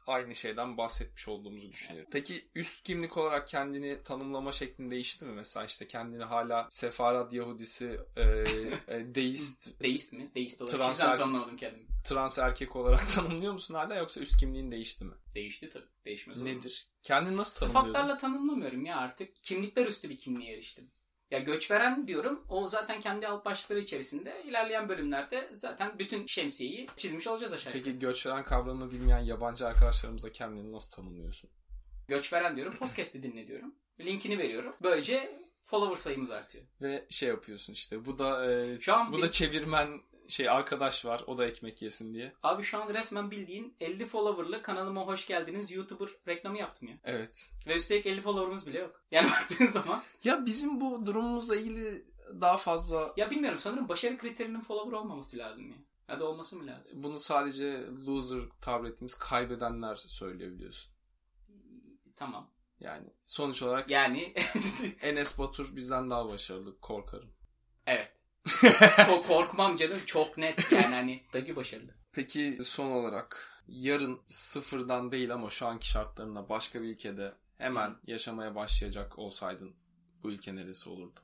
Aynı 0.07 0.35
şeyden 0.35 0.77
bahsetmiş 0.77 1.27
olduğumuzu 1.27 1.71
düşünüyorum. 1.71 2.09
Peki 2.13 2.47
üst 2.55 2.83
kimlik 2.83 3.17
olarak 3.17 3.47
kendini 3.47 4.03
tanımlama 4.03 4.51
şeklin 4.51 4.91
değişti 4.91 5.25
mi? 5.25 5.31
Mesela 5.33 5.65
işte 5.65 5.87
kendini 5.87 6.23
hala 6.23 6.67
sefarat 6.69 7.33
Yahudisi, 7.33 7.99
e, 8.15 8.21
e, 8.87 9.15
deist, 9.15 9.79
Deist 9.83 10.13
mi? 10.13 10.31
Deist 10.35 10.61
olarak 10.61 10.77
Trans 10.77 11.01
erkek- 11.01 11.17
tanımlamadım 11.17 11.57
kendimi. 11.57 11.87
trans 12.03 12.39
erkek 12.39 12.75
olarak 12.75 13.09
tanımlıyor 13.15 13.53
musun 13.53 13.73
hala 13.73 13.95
yoksa 13.95 14.21
üst 14.21 14.37
kimliğin 14.39 14.71
değişti 14.71 15.05
mi? 15.05 15.13
Değişti 15.35 15.69
tabii. 15.69 15.85
Değişmez 16.05 16.37
olur? 16.37 16.45
Nedir? 16.45 16.87
Kendini 17.03 17.37
nasıl 17.37 17.59
tanımlıyordun? 17.59 17.89
Sıfatlarla 17.93 18.17
tanımlamıyorum 18.17 18.85
ya 18.85 18.97
artık. 18.97 19.35
Kimlikler 19.35 19.85
üstü 19.87 20.09
bir 20.09 20.17
kimliğe 20.17 20.53
eriştim. 20.53 20.91
Ya 21.33 21.39
göçveren 21.39 22.07
diyorum. 22.07 22.43
O 22.49 22.67
zaten 22.67 23.01
kendi 23.01 23.27
alt 23.27 23.45
başlıkları 23.45 23.79
içerisinde 23.79 24.43
ilerleyen 24.45 24.89
bölümlerde 24.89 25.49
zaten 25.51 25.99
bütün 25.99 26.25
şemsiyeyi 26.25 26.87
çizmiş 26.97 27.27
olacağız 27.27 27.53
aşağıya. 27.53 27.73
Peki 27.83 27.99
göçveren 27.99 28.43
kavramını 28.43 28.91
bilmeyen 28.91 29.19
yabancı 29.19 29.67
arkadaşlarımıza 29.67 30.31
kendini 30.31 30.71
nasıl 30.71 30.91
tanımlıyorsun? 30.91 31.49
Göçveren 32.07 32.55
diyorum. 32.55 32.75
Podcast'i 32.77 33.23
dinle 33.23 33.47
diyorum. 33.47 33.75
Linkini 33.99 34.39
veriyorum. 34.39 34.75
Böylece 34.83 35.39
follower 35.61 35.97
sayımız 35.97 36.31
artıyor. 36.31 36.65
Ve 36.81 37.05
şey 37.09 37.29
yapıyorsun 37.29 37.73
işte 37.73 38.05
bu 38.05 38.19
da 38.19 38.51
e, 38.53 38.81
Şu 38.81 38.93
an 38.95 39.11
bu 39.13 39.17
bir- 39.17 39.21
da 39.21 39.31
çevirmen 39.31 40.01
şey 40.27 40.49
arkadaş 40.49 41.05
var 41.05 41.23
o 41.27 41.37
da 41.37 41.45
ekmek 41.45 41.81
yesin 41.81 42.13
diye. 42.13 42.33
Abi 42.43 42.63
şu 42.63 42.81
an 42.81 42.93
resmen 42.93 43.31
bildiğin 43.31 43.75
50 43.79 44.05
follower'lı 44.05 44.61
kanalıma 44.61 45.01
hoş 45.07 45.27
geldiniz 45.27 45.71
YouTuber 45.71 46.09
reklamı 46.27 46.57
yaptım 46.57 46.87
ya. 46.87 46.97
Evet. 47.03 47.51
Ve 47.67 47.75
üstelik 47.75 48.05
50 48.05 48.21
follower'ımız 48.21 48.67
bile 48.67 48.79
yok. 48.79 49.01
Yani 49.11 49.29
baktığın 49.31 49.65
zaman 49.65 50.03
Ya 50.23 50.45
bizim 50.45 50.81
bu 50.81 51.05
durumumuzla 51.05 51.55
ilgili 51.55 52.05
daha 52.41 52.57
fazla 52.57 53.13
ya 53.17 53.31
bilmiyorum 53.31 53.59
sanırım 53.59 53.89
başarı 53.89 54.17
kriterinin 54.17 54.61
follower 54.61 54.91
olmaması 54.97 55.37
lazım 55.37 55.69
ya. 55.69 55.75
Ya 56.09 56.19
da 56.19 56.25
olması 56.25 56.55
mı 56.57 56.67
lazım? 56.67 57.03
bunu 57.03 57.19
sadece 57.19 57.85
loser 58.07 58.39
tabir 58.61 58.89
ettiğimiz 58.89 59.15
kaybedenler 59.15 59.95
söyleyebiliyorsun. 59.95 60.93
Tamam. 62.15 62.49
Yani 62.79 63.07
sonuç 63.25 63.61
olarak 63.61 63.89
Yani 63.89 64.33
Enes 65.01 65.39
Batur 65.39 65.75
bizden 65.75 66.09
daha 66.09 66.29
başarılı 66.31 66.79
korkarım. 66.79 67.29
evet. 67.85 68.27
Çok 69.05 69.27
korkmam 69.27 69.77
canım 69.77 69.99
çok 70.05 70.37
net 70.37 70.71
yani 70.71 70.95
hani 70.95 71.23
dagi 71.33 71.55
başarılı. 71.55 71.91
Peki 72.11 72.57
son 72.63 72.91
olarak 72.91 73.61
yarın 73.67 74.21
sıfırdan 74.27 75.11
değil 75.11 75.33
ama 75.33 75.49
şu 75.49 75.67
anki 75.67 75.89
şartlarında 75.89 76.49
başka 76.49 76.81
bir 76.81 76.87
ülkede 76.87 77.33
hemen 77.57 77.95
yaşamaya 78.07 78.55
başlayacak 78.55 79.19
olsaydın 79.19 79.75
bu 80.23 80.31
ülke 80.31 80.55
neresi 80.55 80.89
olurdu? 80.89 81.19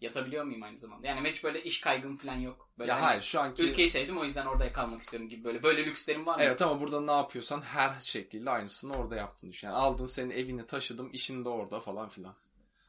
Yatabiliyor 0.00 0.44
muyum 0.44 0.62
aynı 0.62 0.78
zamanda? 0.78 1.06
Yani 1.06 1.30
hiç 1.30 1.44
böyle 1.44 1.62
iş 1.62 1.80
kaygım 1.80 2.16
falan 2.16 2.34
yok. 2.34 2.68
Böyle 2.78 2.90
ya 2.90 2.96
hani 2.96 3.04
hayır 3.04 3.22
şu 3.22 3.40
anki 3.40 3.62
Ülkeyi 3.62 3.88
sevdim 3.88 4.18
o 4.18 4.24
yüzden 4.24 4.46
orada 4.46 4.72
kalmak 4.72 5.00
istiyorum 5.00 5.28
gibi 5.28 5.44
böyle 5.44 5.62
böyle 5.62 5.86
lükslerim 5.86 6.26
var 6.26 6.36
mı? 6.36 6.42
Evet 6.42 6.62
ama 6.62 6.80
burada 6.80 7.00
ne 7.00 7.12
yapıyorsan 7.12 7.60
her 7.60 8.00
şekliyle 8.00 8.50
aynısını 8.50 8.94
orada 8.94 9.16
yaptın 9.16 9.50
düşün. 9.50 9.66
Yani 9.66 9.76
aldın 9.76 10.06
senin 10.06 10.30
evini 10.30 10.66
taşıdım 10.66 11.10
işin 11.12 11.44
de 11.44 11.48
orada 11.48 11.80
falan 11.80 12.08
filan. 12.08 12.34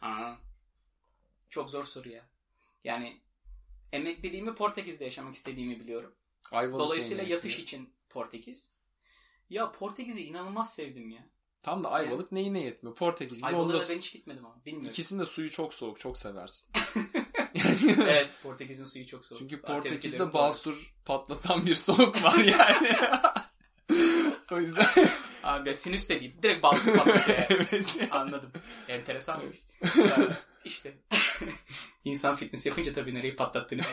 Aa, 0.01 0.35
çok 1.49 1.69
zor 1.69 1.83
soru 1.83 2.09
ya. 2.09 2.25
Yani 2.83 3.21
emekliliğimi 3.93 4.55
Portekiz'de 4.55 5.05
yaşamak 5.05 5.35
istediğimi 5.35 5.79
biliyorum. 5.79 6.15
Ayvalık 6.51 6.79
Dolayısıyla 6.79 7.23
yatış 7.23 7.59
için 7.59 7.93
Portekiz. 8.09 8.77
Ya 9.49 9.71
Portekiz'i 9.71 10.25
inanılmaz 10.25 10.75
sevdim 10.75 11.09
ya. 11.09 11.29
Tam 11.63 11.83
da 11.83 11.91
Ayvalık 11.91 12.31
neyine 12.31 12.63
yetmiyor? 12.63 12.95
Portekiz 12.95 13.37
gibi 13.37 13.47
Ayvalık'a 13.47 13.77
onda 13.77 13.89
ben 13.89 13.97
hiç 13.97 14.13
gitmedim 14.13 14.45
ama 14.45 14.65
bilmiyorum. 14.65 14.91
ikisinin 14.91 15.19
de 15.19 15.25
suyu 15.25 15.51
çok 15.51 15.73
soğuk 15.73 15.99
çok 15.99 16.17
seversin. 16.17 16.69
evet 17.97 18.31
Portekiz'in 18.43 18.85
suyu 18.85 19.07
çok 19.07 19.25
soğuk. 19.25 19.39
Çünkü 19.39 19.61
Portekiz'de 19.61 20.33
basur 20.33 20.93
patlatan 21.05 21.65
bir 21.65 21.75
soğuk 21.75 22.23
var 22.23 22.37
yani. 22.37 22.95
o 24.51 24.59
yüzden 24.59 24.85
Abi 25.43 25.75
sinüs 25.75 26.09
de 26.09 26.19
değil. 26.19 26.33
Direkt 26.43 26.63
bazı 26.63 26.93
patlatıyor. 26.93 27.37
yani. 27.37 27.45
evet. 27.71 28.07
Anladım. 28.11 28.51
Enteresanmış. 28.87 29.57
İşte 30.65 30.97
insan 32.05 32.35
fitness 32.35 32.65
yapınca 32.65 32.93
tabii 32.93 33.13
nereyi 33.13 33.35
patlattığını. 33.35 33.81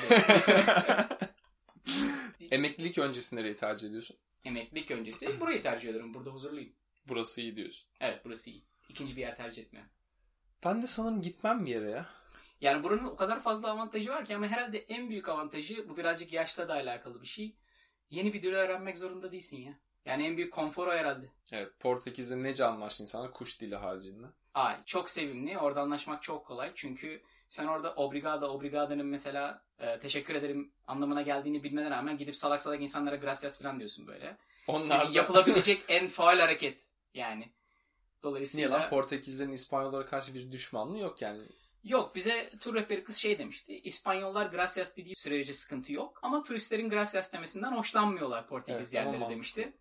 Emeklilik 2.51 2.99
öncesi 2.99 3.37
nereyi 3.37 3.57
tercih 3.57 3.89
ediyorsun? 3.89 4.17
Emeklilik 4.45 4.91
öncesi 4.91 5.41
burayı 5.41 5.63
tercih 5.63 5.89
ederim. 5.89 6.15
Burada 6.15 6.31
huzurluyum. 6.31 6.73
Burası 7.09 7.41
iyi 7.41 7.57
diyorsun. 7.57 7.91
Evet 8.01 8.21
burası 8.25 8.51
iyi. 8.51 8.65
İkinci 8.89 9.17
bir 9.17 9.21
yer 9.21 9.37
tercih 9.37 9.63
etmiyorum. 9.63 9.91
Ben 10.65 10.83
de 10.83 10.87
sanırım 10.87 11.23
gitmem 11.23 11.67
bir 11.67 11.71
yere 11.71 11.91
ya. 11.91 12.07
Yani 12.61 12.83
buranın 12.83 13.05
o 13.05 13.17
kadar 13.17 13.43
fazla 13.43 13.71
avantajı 13.71 14.11
var 14.11 14.25
ki 14.25 14.37
ama 14.37 14.47
herhalde 14.47 14.79
en 14.79 15.11
büyük 15.11 15.29
avantajı 15.29 15.89
bu 15.89 15.97
birazcık 15.97 16.33
yaşla 16.33 16.69
da 16.69 16.73
alakalı 16.73 17.23
bir 17.23 17.27
şey. 17.27 17.57
Yeni 18.11 18.33
bir 18.33 18.43
dil 18.43 18.53
öğrenmek 18.53 18.99
zorunda 18.99 19.33
değilsin 19.33 19.57
ya. 19.57 19.79
Yani 20.05 20.27
en 20.27 20.37
büyük 20.37 20.53
konfor 20.53 20.87
o 20.87 20.93
herhalde. 20.93 21.33
Evet 21.53 21.73
Portekiz'de 21.81 22.43
nece 22.43 22.65
anlaştı 22.65 23.03
insanlar 23.03 23.33
kuş 23.33 23.61
dili 23.61 23.77
haricinde. 23.77 24.27
Ay 24.55 24.77
çok 24.87 25.11
sevimli. 25.11 25.59
Orada 25.59 25.81
anlaşmak 25.81 26.23
çok 26.23 26.47
kolay. 26.47 26.73
Çünkü 26.75 27.23
sen 27.49 27.67
orada 27.67 27.95
obrigada, 27.95 28.51
obrigada'nın 28.51 29.07
mesela 29.07 29.63
e, 29.79 29.99
teşekkür 29.99 30.35
ederim 30.35 30.73
anlamına 30.87 31.23
geldiğini 31.23 31.63
bilmene 31.63 31.91
rağmen 31.91 32.19
gidip 32.19 32.37
salak 32.37 32.63
salak 32.63 32.81
insanlara 32.81 33.17
gracias 33.17 33.63
falan 33.63 33.79
diyorsun 33.79 34.07
böyle. 34.07 34.37
Onlar 34.67 35.09
da... 35.09 35.13
Yapılabilecek 35.13 35.83
en 35.89 36.09
faal 36.09 36.39
hareket 36.39 36.93
yani. 37.15 37.39
Niye 37.41 37.53
Dolayısıyla 38.23 38.71
lan 38.71 38.91
Portekizlerin 38.91 39.53
İspanyollara 39.53 40.05
karşı 40.05 40.35
bir 40.35 40.53
düşmanlığı 40.53 40.99
yok 40.99 41.23
yani. 41.23 41.43
Yok 41.85 42.15
bize 42.15 42.51
tur 42.61 42.75
rehberi 42.75 43.05
kız 43.05 43.17
şey 43.17 43.39
demişti. 43.39 43.81
İspanyollar 43.81 44.47
gracias 44.47 44.97
dediği 44.97 45.17
sürece 45.17 45.55
sıkıntı 45.55 45.93
yok 45.93 46.19
ama 46.23 46.43
turistlerin 46.43 46.91
gracias 46.91 47.33
demesinden 47.33 47.73
hoşlanmıyorlar 47.73 48.47
Portekiz 48.47 48.95
Evet, 48.95 49.07
yerleri 49.07 49.31
demişti. 49.31 49.73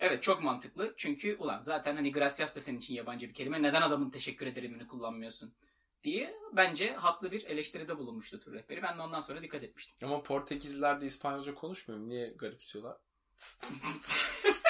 evet 0.00 0.22
çok 0.22 0.42
mantıklı. 0.42 0.94
Çünkü 0.96 1.36
ulan 1.36 1.60
zaten 1.60 1.96
hani 1.96 2.12
gracias 2.12 2.56
da 2.56 2.60
senin 2.60 2.78
için 2.78 2.94
yabancı 2.94 3.28
bir 3.28 3.34
kelime. 3.34 3.62
Neden 3.62 3.82
adamın 3.82 4.10
teşekkür 4.10 4.46
ederimini 4.46 4.86
kullanmıyorsun? 4.86 5.54
diye 6.04 6.34
bence 6.52 6.92
haklı 6.92 7.32
bir 7.32 7.44
eleştiride 7.44 7.98
bulunmuştu 7.98 8.40
tur 8.40 8.52
rehberi. 8.52 8.82
Ben 8.82 8.98
de 8.98 9.02
ondan 9.02 9.20
sonra 9.20 9.42
dikkat 9.42 9.62
etmiştim. 9.62 10.08
Ama 10.08 10.22
Portekizliler 10.22 11.00
de 11.00 11.06
İspanyolca 11.06 11.54
konuşmuyor 11.54 12.00
mu? 12.00 12.08
Niye 12.08 12.28
garipsiyorlar? 12.28 12.96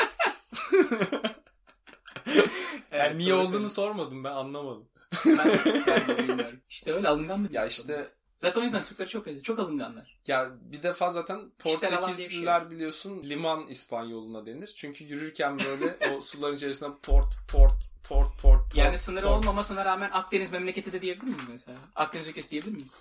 yani 2.92 3.18
niye 3.18 3.30
doğru 3.30 3.40
olduğunu 3.40 3.70
sormadım 3.70 4.24
ben 4.24 4.32
anlamadım. 4.32 4.88
Ben, 5.26 5.36
ben 5.86 6.08
de 6.08 6.18
bilmiyorum. 6.28 6.60
İşte 6.70 6.92
öyle 6.92 7.08
alıngan 7.08 7.48
bir 7.48 7.54
Ya 7.54 7.66
işte 7.66 8.08
Zaten 8.36 8.60
o 8.60 8.64
yüzden 8.64 8.84
Türkler 8.84 9.08
çok 9.08 9.26
benziyor. 9.26 9.44
Çok 9.44 9.58
alınganlar. 9.58 10.18
ya 10.26 10.50
bir 10.60 10.82
defa 10.82 11.10
zaten 11.10 11.38
şey 11.38 11.48
Portekizliler 11.58 12.70
biliyorsun 12.70 13.22
liman 13.22 13.66
İspanyoluna 13.66 14.46
denir. 14.46 14.66
Çünkü 14.76 15.04
yürürken 15.04 15.58
böyle 15.58 16.14
o 16.14 16.20
suların 16.20 16.56
içerisinde 16.56 16.90
port 17.02 17.34
port 17.52 17.90
port 18.08 18.38
port 18.42 18.42
port. 18.42 18.76
Yani 18.76 18.98
sınırı 18.98 19.26
port. 19.26 19.32
olmamasına 19.38 19.84
rağmen 19.84 20.10
Akdeniz 20.12 20.52
memleketi 20.52 20.92
de 20.92 21.02
diyebilir 21.02 21.26
miyiz 21.26 21.42
mesela? 21.52 21.78
Akdeniz 21.94 22.28
ülkesi 22.28 22.50
diyebilir 22.50 22.72
miyiz? 22.72 22.98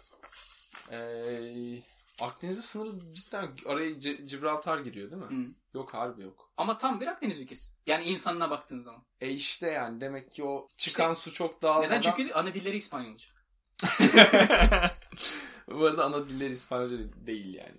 Ee, 0.91 1.81
Akdeniz'e 2.19 2.61
sınırı 2.61 3.13
cidden 3.13 3.49
araya 3.65 3.99
C- 3.99 4.13
Gibraltar 4.13 4.79
giriyor 4.79 5.11
değil 5.11 5.21
mi? 5.21 5.27
Hı. 5.47 5.51
Yok 5.73 5.93
harbi 5.93 6.21
yok. 6.21 6.51
Ama 6.57 6.77
tam 6.77 7.01
bir 7.01 7.07
Akdeniz 7.07 7.41
ülkesi. 7.41 7.73
Yani 7.87 8.03
insanına 8.03 8.49
baktığın 8.49 8.81
zaman. 8.81 9.03
E 9.21 9.29
işte 9.29 9.67
yani 9.67 10.01
demek 10.01 10.31
ki 10.31 10.43
o 10.43 10.67
çıkan 10.77 11.13
su 11.13 11.33
çok 11.33 11.61
dağılmadan. 11.61 11.89
Neden? 11.89 12.01
Çünkü 12.01 12.33
ana 12.33 12.53
dilleri 12.53 12.77
İspanyolca. 12.77 13.25
Bu 15.67 15.85
arada 15.85 16.05
ana 16.05 16.27
dilleri 16.27 16.51
İspanyolca 16.51 16.97
değil 17.25 17.53
yani. 17.53 17.77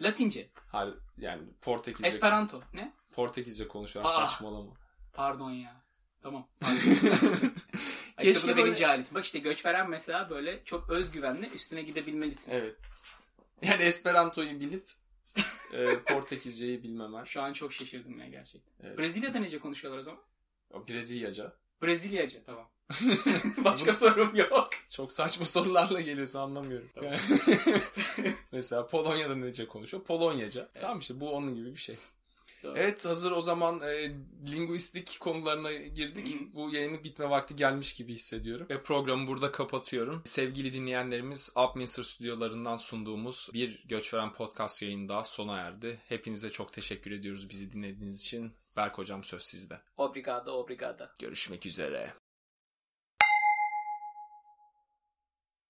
Latince. 0.00 0.50
Har 0.68 0.94
yani 1.16 1.42
Portekizce. 1.60 2.08
Esperanto. 2.08 2.60
Ne? 2.74 2.92
Portekizce 3.12 3.68
konuşuyorlar 3.68 4.10
Aa. 4.12 4.26
saçmalama. 4.26 4.72
Pardon 5.12 5.50
ya. 5.50 5.84
Tamam. 6.22 6.48
Pardon. 6.60 6.76
Keşke 8.18 8.30
işte 8.30 8.48
bu 8.48 8.52
da 8.52 8.56
benim 8.56 8.66
böyle- 8.66 8.76
cehaletim. 8.76 9.14
Bak 9.14 9.24
işte 9.24 9.38
göç 9.38 9.66
veren 9.66 9.90
mesela 9.90 10.30
böyle 10.30 10.64
çok 10.64 10.90
özgüvenli 10.90 11.48
üstüne 11.48 11.82
gidebilmelisin. 11.82 12.52
Evet. 12.52 12.76
Yani 13.62 13.82
Esperanto'yu 13.82 14.60
bilip 14.60 14.90
e, 15.72 15.98
Portekizceyi 16.02 16.82
bilmemen. 16.82 17.24
Şu 17.24 17.42
an 17.42 17.52
çok 17.52 17.72
şaşırdım 17.72 18.18
ya 18.18 18.28
gerçekten. 18.28 18.72
Evet. 18.86 18.98
Brezilya'da 18.98 19.38
nece 19.38 19.58
konuşuyorlar 19.58 20.00
o 20.00 20.02
zaman? 20.02 20.20
Brezilyaca. 20.88 21.52
Brezilyaca 21.82 22.42
tamam. 22.46 22.68
Başka 23.64 23.92
sorum 23.94 24.36
yok. 24.36 24.70
Çok 24.90 25.12
saçma 25.12 25.44
sorularla 25.46 26.00
geliyorsun 26.00 26.38
anlamıyorum. 26.38 26.88
Yani- 27.02 27.18
Mesela 28.52 28.86
Polonya'da 28.86 29.36
nece 29.36 29.66
konuşuyor? 29.68 30.04
Polonyaca. 30.04 30.68
Tamam 30.80 30.98
işte 30.98 31.20
bu 31.20 31.30
onun 31.32 31.54
gibi 31.54 31.74
bir 31.74 31.80
şey. 31.80 31.96
Evet 32.76 33.06
hazır 33.06 33.32
o 33.32 33.40
zaman 33.40 33.80
e, 33.80 34.12
linguistik 34.52 35.20
konularına 35.20 35.72
girdik. 35.72 36.54
Bu 36.54 36.70
yayının 36.70 37.04
bitme 37.04 37.30
vakti 37.30 37.56
gelmiş 37.56 37.94
gibi 37.94 38.12
hissediyorum. 38.12 38.66
Ve 38.70 38.82
programı 38.82 39.26
burada 39.26 39.52
kapatıyorum. 39.52 40.22
Sevgili 40.24 40.72
dinleyenlerimiz 40.72 41.52
Upminster 41.56 42.02
stüdyolarından 42.02 42.76
sunduğumuz 42.76 43.50
bir 43.52 43.84
Göçveren 43.88 44.32
Podcast 44.32 44.82
yayını 44.82 45.08
daha 45.08 45.24
sona 45.24 45.58
erdi. 45.58 45.98
Hepinize 46.08 46.50
çok 46.50 46.72
teşekkür 46.72 47.10
ediyoruz 47.10 47.50
bizi 47.50 47.72
dinlediğiniz 47.72 48.22
için. 48.22 48.52
Berk 48.76 48.98
Hocam 48.98 49.24
söz 49.24 49.42
sizde. 49.42 49.80
Obrigado, 49.96 50.52
obrigado. 50.52 51.04
Görüşmek 51.18 51.66
üzere. 51.66 52.25